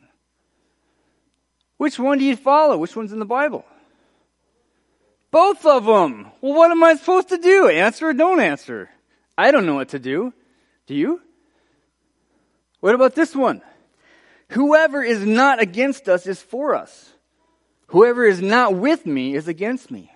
[1.78, 2.76] Which one do you follow?
[2.76, 3.66] Which one's in the Bible?
[5.30, 6.32] Both of them.
[6.42, 7.70] Well, what am I supposed to do?
[7.70, 8.90] Answer or don't answer?
[9.38, 10.34] I don't know what to do.
[10.88, 11.22] Do you?
[12.80, 13.62] What about this one?
[14.50, 17.14] Whoever is not against us is for us.
[17.88, 20.12] Whoever is not with me is against me.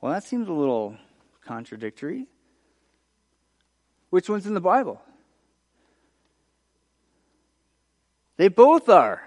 [0.00, 0.96] Well, that seems a little
[1.44, 2.26] contradictory.
[4.10, 5.00] Which one's in the Bible?
[8.36, 9.22] They both are.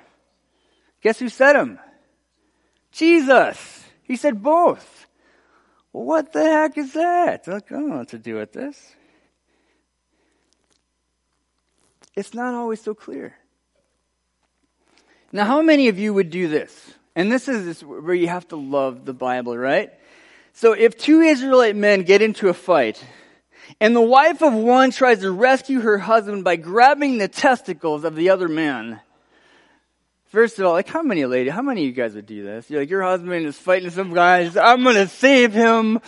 [1.01, 1.79] Guess who said them?
[2.91, 3.85] Jesus.
[4.03, 5.07] He said both.
[5.93, 7.47] Well, what the heck is that?
[7.47, 8.95] I don't know what to do with this.
[12.15, 13.35] It's not always so clear.
[15.35, 16.93] Now, how many of you would do this?
[17.13, 19.89] And this is where you have to love the Bible, right?
[20.53, 23.03] So if two Israelite men get into a fight,
[23.81, 28.15] and the wife of one tries to rescue her husband by grabbing the testicles of
[28.15, 29.01] the other man,
[30.27, 32.69] First of all, like how many lady, how many of you guys would do this?
[32.69, 35.95] You're like, your husband is fighting some guys, I'm gonna save him.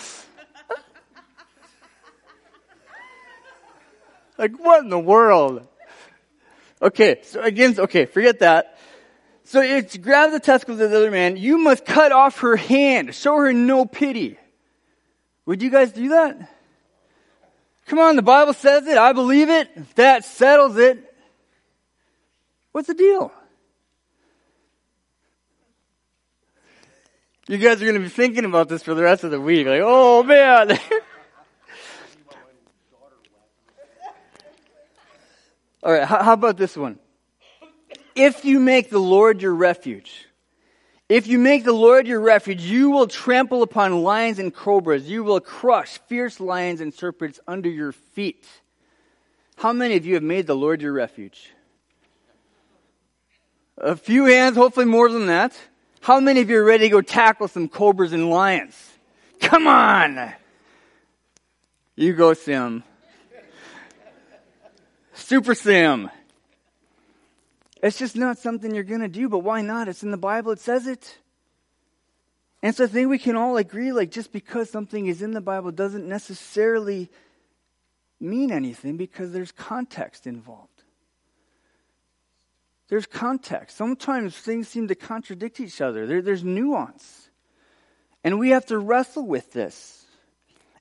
[4.38, 5.68] like, what in the world?
[6.82, 8.78] Okay, so again, okay, forget that.
[9.48, 11.38] So it's grab the testicles of the other man.
[11.38, 13.16] You must cut off her hand.
[13.16, 14.38] Show her no pity.
[15.45, 16.52] Would you guys do that?
[17.86, 18.98] Come on, the Bible says it.
[18.98, 19.95] I believe it.
[19.95, 21.02] That settles it.
[22.74, 23.32] What's the deal?
[27.48, 29.66] You guys are going to be thinking about this for the rest of the week.
[29.66, 30.72] Like, oh man.
[35.84, 37.00] All right, how about this one?
[38.18, 40.26] If you make the Lord your refuge,
[41.07, 45.07] if you make the Lord your refuge, you will trample upon lions and cobras.
[45.07, 48.45] You will crush fierce lions and serpents under your feet.
[49.57, 51.51] How many of you have made the Lord your refuge?
[53.78, 55.55] A few hands, hopefully more than that.
[56.01, 58.76] How many of you are ready to go tackle some cobras and lions?
[59.39, 60.34] Come on!
[61.95, 62.84] You go, Sim.
[65.13, 66.09] Super Sim.
[67.84, 69.88] It's just not something you're going to do, but why not?
[69.88, 71.18] It's in the Bible, it says it.
[72.64, 75.42] And so I think we can all agree like, just because something is in the
[75.42, 77.10] Bible doesn't necessarily
[78.20, 80.84] mean anything because there's context involved.
[82.90, 83.78] There's context.
[83.78, 87.30] Sometimes things seem to contradict each other, there, there's nuance.
[88.24, 90.06] And we have to wrestle with this.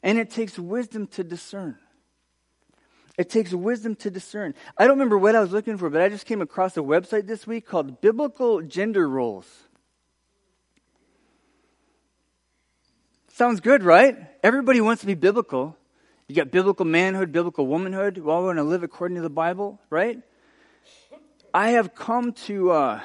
[0.03, 1.79] And it takes wisdom to discern.
[3.17, 4.55] It takes wisdom to discern.
[4.77, 7.27] I don't remember what I was looking for, but I just came across a website
[7.27, 9.47] this week called Biblical Gender Roles.
[13.29, 14.17] Sounds good, right?
[14.43, 15.77] Everybody wants to be biblical.
[16.29, 18.19] You got biblical manhood, biblical womanhood.
[18.19, 20.21] We all want to live according to the Bible, right?
[21.55, 23.01] I have come to uh,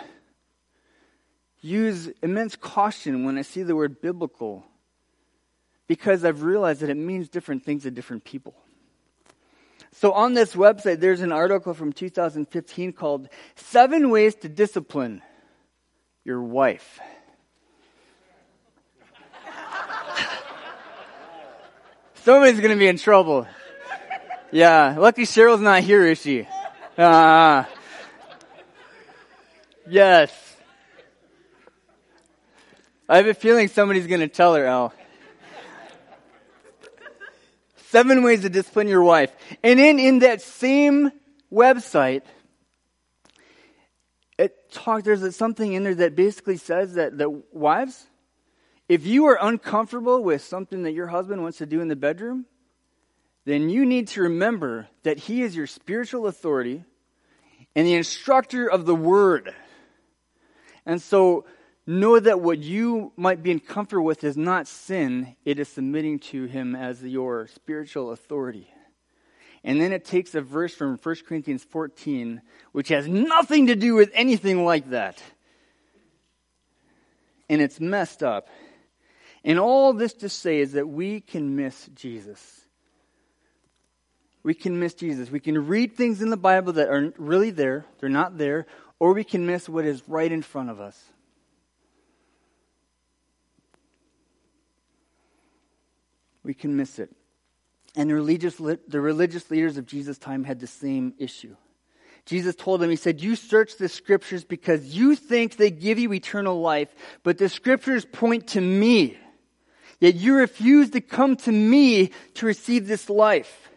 [1.62, 4.66] use immense caution when I see the word biblical
[5.88, 8.56] because I've realized that it means different things to different people.
[9.94, 15.22] So on this website, there's an article from 2015 called Seven Ways to Discipline
[16.24, 17.00] Your Wife.
[22.16, 23.48] Somebody's going to be in trouble.
[24.52, 26.48] Yeah, lucky Cheryl's not here, is she?
[26.98, 27.64] Uh,
[29.88, 30.32] yes.
[33.10, 34.94] I have a feeling somebody's going to tell her, Al.
[37.92, 39.34] Seven ways to discipline your wife.
[39.64, 41.12] And in, in that same
[41.52, 42.22] website,
[44.38, 48.08] it talks, there's something in there that basically says that, that wives,
[48.88, 52.46] if you are uncomfortable with something that your husband wants to do in the bedroom,
[53.44, 56.86] then you need to remember that he is your spiritual authority
[57.76, 59.54] and the instructor of the word.
[60.86, 61.44] And so
[61.88, 66.20] know that what you might be in comfort with is not sin, it is submitting
[66.20, 68.68] to him as your spiritual authority.
[69.64, 73.94] And then it takes a verse from 1 Corinthians 14, which has nothing to do
[73.94, 75.22] with anything like that.
[77.50, 78.48] And it's messed up.
[79.44, 82.62] And all this to say is that we can miss Jesus.
[84.44, 85.30] We can miss Jesus.
[85.30, 88.66] We can read things in the Bible that aren't really there, they're not there,
[89.00, 91.00] or we can miss what is right in front of us.
[96.44, 97.10] We can miss it.
[97.96, 101.56] And the religious, the religious leaders of Jesus' time had the same issue.
[102.26, 106.14] Jesus told them, He said, You search the scriptures because you think they give you
[106.14, 109.18] eternal life, but the scriptures point to me.
[110.00, 113.71] Yet you refuse to come to me to receive this life.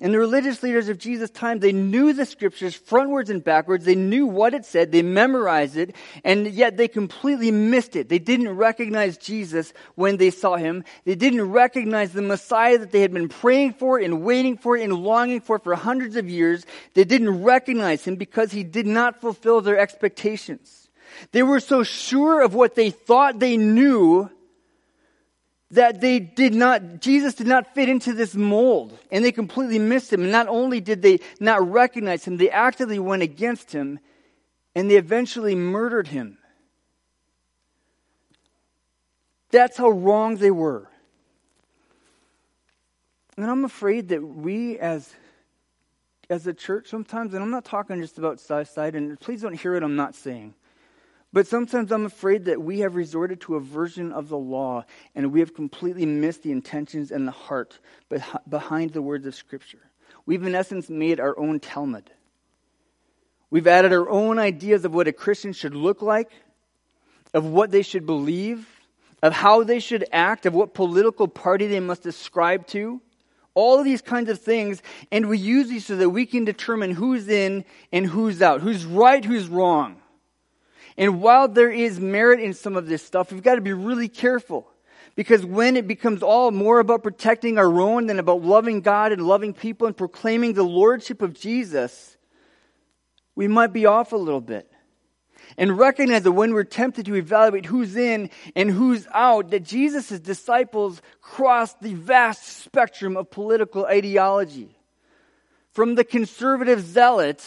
[0.00, 3.84] And the religious leaders of Jesus' time, they knew the scriptures frontwards and backwards.
[3.84, 4.92] They knew what it said.
[4.92, 5.96] They memorized it.
[6.22, 8.08] And yet they completely missed it.
[8.08, 10.84] They didn't recognize Jesus when they saw him.
[11.04, 14.92] They didn't recognize the Messiah that they had been praying for and waiting for and
[14.92, 16.64] longing for for hundreds of years.
[16.94, 20.88] They didn't recognize him because he did not fulfill their expectations.
[21.32, 24.30] They were so sure of what they thought they knew
[25.70, 30.12] that they did not, Jesus did not fit into this mold and they completely missed
[30.12, 30.22] him.
[30.22, 33.98] And not only did they not recognize him, they actively went against him
[34.74, 36.38] and they eventually murdered him.
[39.50, 40.88] That's how wrong they were.
[43.36, 45.14] And I'm afraid that we as
[46.30, 49.74] as a church sometimes, and I'm not talking just about side, and please don't hear
[49.74, 50.54] what I'm not saying.
[51.32, 55.30] But sometimes I'm afraid that we have resorted to a version of the law and
[55.30, 57.78] we have completely missed the intentions and the heart
[58.48, 59.82] behind the words of Scripture.
[60.24, 62.10] We've, in essence, made our own Talmud.
[63.50, 66.30] We've added our own ideas of what a Christian should look like,
[67.34, 68.66] of what they should believe,
[69.22, 73.00] of how they should act, of what political party they must ascribe to,
[73.54, 76.92] all of these kinds of things, and we use these so that we can determine
[76.92, 80.00] who's in and who's out, who's right, who's wrong.
[80.98, 84.08] And while there is merit in some of this stuff, we've got to be really
[84.08, 84.68] careful.
[85.14, 89.26] Because when it becomes all more about protecting our own than about loving God and
[89.26, 92.16] loving people and proclaiming the lordship of Jesus,
[93.36, 94.70] we might be off a little bit.
[95.56, 100.20] And recognize that when we're tempted to evaluate who's in and who's out, that Jesus'
[100.20, 104.76] disciples crossed the vast spectrum of political ideology.
[105.70, 107.44] From the conservative zealot,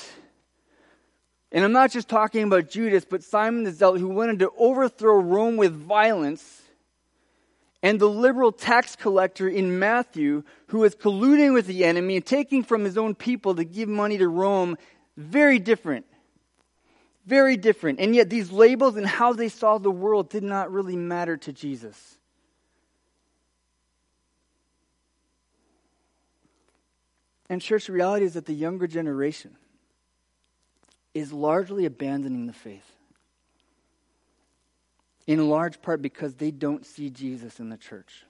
[1.51, 5.19] and I'm not just talking about Judas, but Simon the zealot who wanted to overthrow
[5.19, 6.61] Rome with violence,
[7.83, 12.63] and the liberal tax collector in Matthew who was colluding with the enemy and taking
[12.63, 14.77] from his own people to give money to Rome,
[15.17, 16.05] very different.
[17.25, 17.99] Very different.
[17.99, 21.53] And yet, these labels and how they saw the world did not really matter to
[21.53, 22.17] Jesus.
[27.49, 29.55] And, church, reality is that the younger generation
[31.13, 32.91] is largely abandoning the faith
[35.27, 38.25] in large part because they don't see Jesus in the church.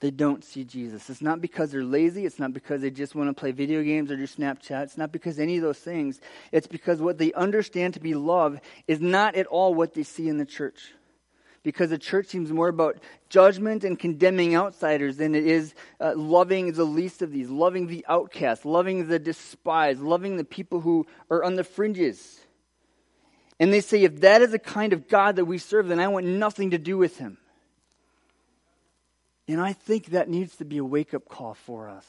[0.00, 1.08] They don't see Jesus.
[1.08, 2.26] It's not because they're lazy.
[2.26, 4.82] It's not because they just want to play video games or do Snapchat.
[4.82, 6.20] It's not because any of those things.
[6.52, 10.28] It's because what they understand to be love is not at all what they see
[10.28, 10.92] in the church.
[11.64, 12.98] Because the church seems more about
[13.30, 18.04] judgment and condemning outsiders than it is uh, loving the least of these, loving the
[18.08, 22.38] outcast, loving the despised, loving the people who are on the fringes.
[23.58, 26.08] And they say, if that is the kind of God that we serve, then I
[26.08, 27.38] want nothing to do with him.
[29.48, 32.06] And I think that needs to be a wake up call for us.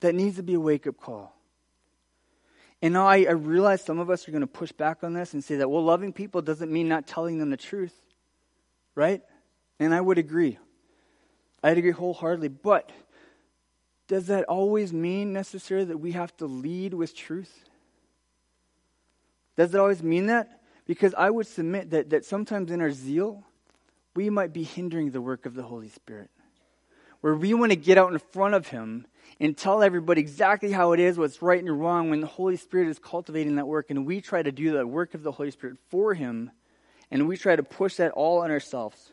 [0.00, 1.35] That needs to be a wake up call.
[2.82, 5.32] And now I, I realize some of us are going to push back on this
[5.32, 7.94] and say that, well, loving people doesn't mean not telling them the truth.
[8.94, 9.22] Right?
[9.78, 10.58] And I would agree.
[11.62, 12.48] I'd agree wholeheartedly.
[12.48, 12.90] But
[14.08, 17.64] does that always mean necessarily that we have to lead with truth?
[19.56, 20.60] Does it always mean that?
[20.86, 23.42] Because I would submit that, that sometimes in our zeal,
[24.14, 26.30] we might be hindering the work of the Holy Spirit.
[27.20, 29.06] Where we want to get out in front of Him
[29.40, 32.88] and tell everybody exactly how it is, what's right and wrong, when the Holy Spirit
[32.88, 33.90] is cultivating that work.
[33.90, 36.50] And we try to do the work of the Holy Spirit for Him,
[37.10, 39.12] and we try to push that all on ourselves.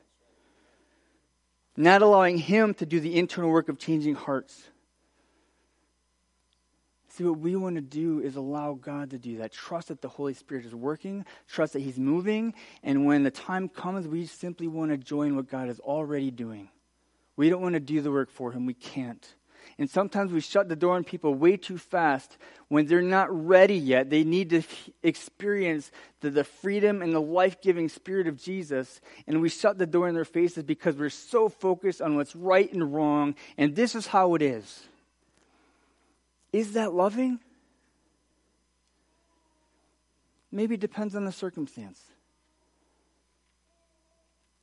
[1.76, 4.70] Not allowing Him to do the internal work of changing hearts.
[7.10, 9.52] See, what we want to do is allow God to do that.
[9.52, 13.70] Trust that the Holy Spirit is working, trust that He's moving, and when the time
[13.70, 16.70] comes, we simply want to join what God is already doing.
[17.36, 19.36] We don't want to do the work for Him, we can't.
[19.78, 22.38] And sometimes we shut the door on people way too fast
[22.68, 24.10] when they're not ready yet.
[24.10, 24.62] They need to
[25.02, 25.92] experience
[26.22, 29.02] the, the freedom and the life giving spirit of Jesus.
[29.28, 32.72] And we shut the door in their faces because we're so focused on what's right
[32.72, 33.36] and wrong.
[33.58, 34.84] And this is how it is.
[36.52, 37.40] Is that loving?
[40.52, 42.00] Maybe it depends on the circumstance.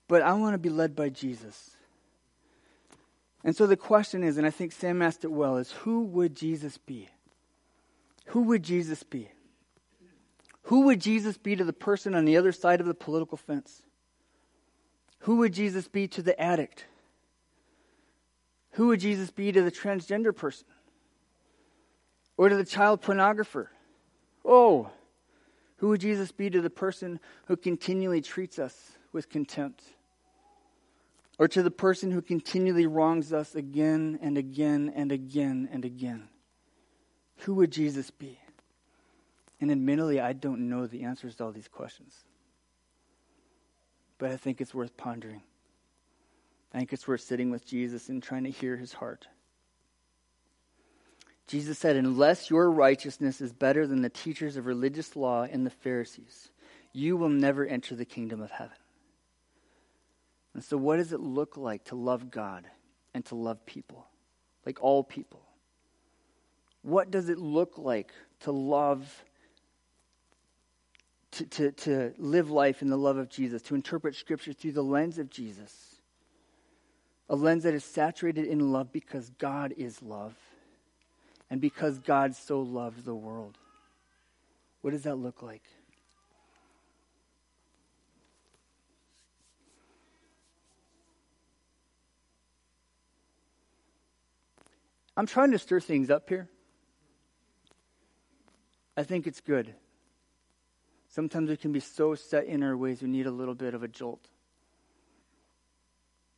[0.07, 1.77] But I want to be led by Jesus.
[3.43, 6.35] And so the question is, and I think Sam asked it well, is who would
[6.35, 7.09] Jesus be?
[8.27, 9.31] Who would Jesus be?
[10.65, 13.83] Who would Jesus be to the person on the other side of the political fence?
[15.21, 16.85] Who would Jesus be to the addict?
[18.73, 20.67] Who would Jesus be to the transgender person?
[22.37, 23.67] Or to the child pornographer?
[24.45, 24.91] Oh,
[25.77, 29.83] who would Jesus be to the person who continually treats us with contempt?
[31.41, 36.29] Or to the person who continually wrongs us again and again and again and again?
[37.39, 38.39] Who would Jesus be?
[39.59, 42.15] And admittedly, I don't know the answers to all these questions.
[44.19, 45.41] But I think it's worth pondering.
[46.75, 49.27] I think it's worth sitting with Jesus and trying to hear his heart.
[51.47, 55.71] Jesus said, Unless your righteousness is better than the teachers of religious law and the
[55.71, 56.51] Pharisees,
[56.93, 58.77] you will never enter the kingdom of heaven.
[60.55, 62.67] And so, what does it look like to love God
[63.15, 64.07] and to love people,
[64.67, 65.43] like all people?
[66.83, 69.25] What does it look like to love,
[71.33, 74.83] to, to, to live life in the love of Jesus, to interpret Scripture through the
[74.83, 75.97] lens of Jesus?
[77.29, 80.35] A lens that is saturated in love because God is love
[81.49, 83.57] and because God so loved the world.
[84.81, 85.63] What does that look like?
[95.21, 96.49] I'm trying to stir things up here.
[98.97, 99.75] I think it's good.
[101.11, 103.83] Sometimes we can be so set in our ways we need a little bit of
[103.83, 104.31] a jolt.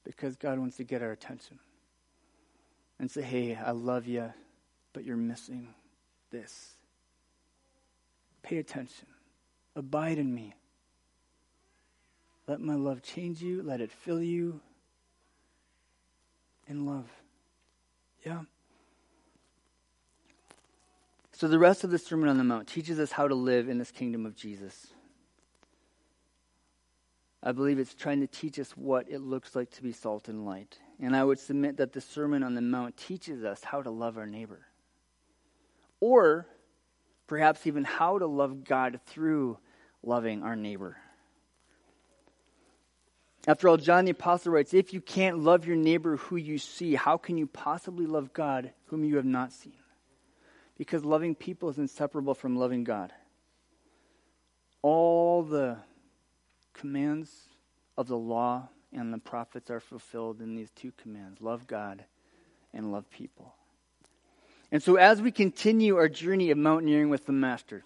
[0.02, 1.60] Because God wants to get our attention
[2.98, 4.32] and say, hey, I love you,
[4.92, 5.68] but you're missing
[6.32, 6.72] this.
[8.42, 9.06] Pay attention.
[9.76, 10.54] Abide in me.
[12.48, 13.62] Let my love change you.
[13.62, 14.60] Let it fill you
[16.66, 17.08] in love.
[18.26, 18.40] Yeah.
[21.42, 23.76] So, the rest of the Sermon on the Mount teaches us how to live in
[23.76, 24.86] this kingdom of Jesus.
[27.42, 30.46] I believe it's trying to teach us what it looks like to be salt and
[30.46, 30.78] light.
[31.00, 34.18] And I would submit that the Sermon on the Mount teaches us how to love
[34.18, 34.60] our neighbor.
[35.98, 36.46] Or
[37.26, 39.58] perhaps even how to love God through
[40.04, 40.96] loving our neighbor.
[43.48, 46.94] After all, John the Apostle writes If you can't love your neighbor who you see,
[46.94, 49.81] how can you possibly love God whom you have not seen?
[50.82, 53.12] Because loving people is inseparable from loving God.
[54.82, 55.76] All the
[56.74, 57.30] commands
[57.96, 62.02] of the law and the prophets are fulfilled in these two commands love God
[62.74, 63.54] and love people.
[64.72, 67.84] And so, as we continue our journey of mountaineering with the Master,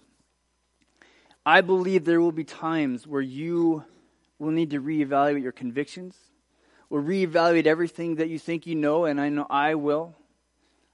[1.45, 3.83] I believe there will be times where you
[4.39, 6.17] will need to reevaluate your convictions,
[6.89, 10.15] will reevaluate everything that you think you know, and I know I will.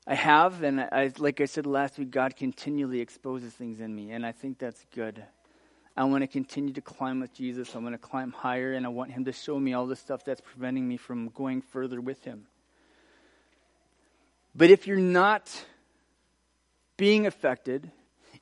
[0.05, 4.11] I have, and I, like I said last week, God continually exposes things in me,
[4.11, 5.23] and I think that's good.
[5.95, 7.75] I want to continue to climb with Jesus.
[7.75, 10.25] I want to climb higher, and I want Him to show me all the stuff
[10.25, 12.47] that's preventing me from going further with Him.
[14.53, 15.65] But if you're not
[16.97, 17.89] being affected,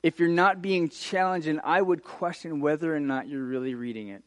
[0.02, 4.08] if you're not being challenged, and I would question whether or not you're really reading
[4.08, 4.24] it.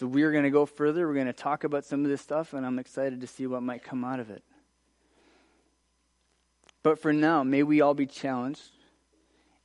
[0.00, 1.06] So we're going to go further.
[1.06, 3.62] We're going to talk about some of this stuff, and I'm excited to see what
[3.62, 4.42] might come out of it.
[6.82, 8.70] But for now, may we all be challenged,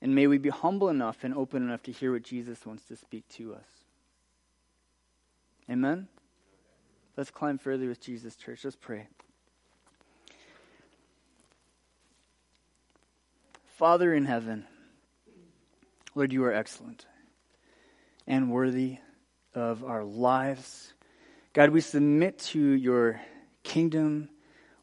[0.01, 2.97] and may we be humble enough and open enough to hear what Jesus wants to
[2.97, 3.63] speak to us.
[5.71, 6.09] Amen?
[7.15, 8.65] Let's climb further with Jesus, church.
[8.65, 9.07] Let's pray.
[13.77, 14.65] Father in heaven,
[16.13, 17.05] Lord, you are excellent
[18.27, 18.97] and worthy
[19.56, 20.93] of our lives.
[21.53, 23.22] God, we submit to your
[23.64, 24.30] kingdom.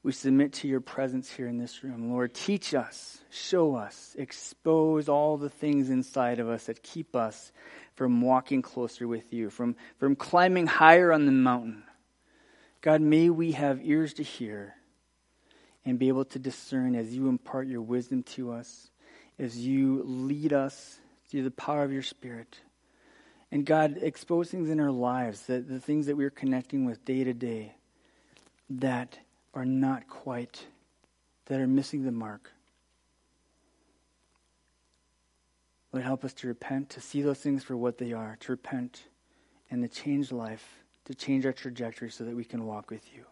[0.03, 2.11] We submit to your presence here in this room.
[2.11, 7.53] Lord, teach us, show us, expose all the things inside of us that keep us
[7.95, 11.85] from walking closer with you, from, from climbing higher on the mountain.
[12.81, 14.75] God, may we have ears to hear
[15.85, 18.91] and be able to discern as you impart your wisdom to us,
[19.39, 20.99] as you lead us
[21.29, 22.59] through the power of your Spirit.
[23.53, 27.22] And God, expose things in our lives, that the things that we're connecting with day
[27.22, 27.74] to day
[28.70, 29.18] that
[29.53, 30.64] are not quite,
[31.46, 32.50] that are missing the mark.
[35.92, 39.03] Lord, help us to repent, to see those things for what they are, to repent,
[39.70, 43.26] and to change life, to change our trajectory so that we can walk with you.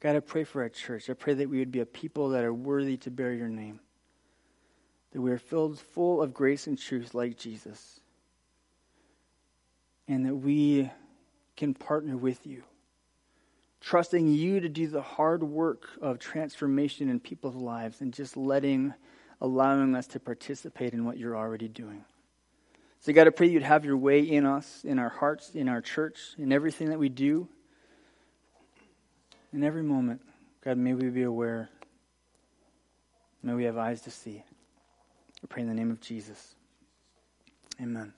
[0.00, 1.08] God, I pray for our church.
[1.08, 3.78] I pray that we would be a people that are worthy to bear your name,
[5.12, 7.97] that we are filled full of grace and truth like Jesus
[10.08, 10.90] and that we
[11.56, 12.62] can partner with you,
[13.80, 18.94] trusting you to do the hard work of transformation in people's lives and just letting,
[19.40, 22.04] allowing us to participate in what you're already doing.
[23.00, 25.80] So, God, I pray you'd have your way in us, in our hearts, in our
[25.80, 27.48] church, in everything that we do,
[29.52, 30.20] in every moment.
[30.64, 31.68] God, may we be aware.
[33.42, 34.42] May we have eyes to see.
[35.42, 36.56] I pray in the name of Jesus.
[37.80, 38.12] Amen.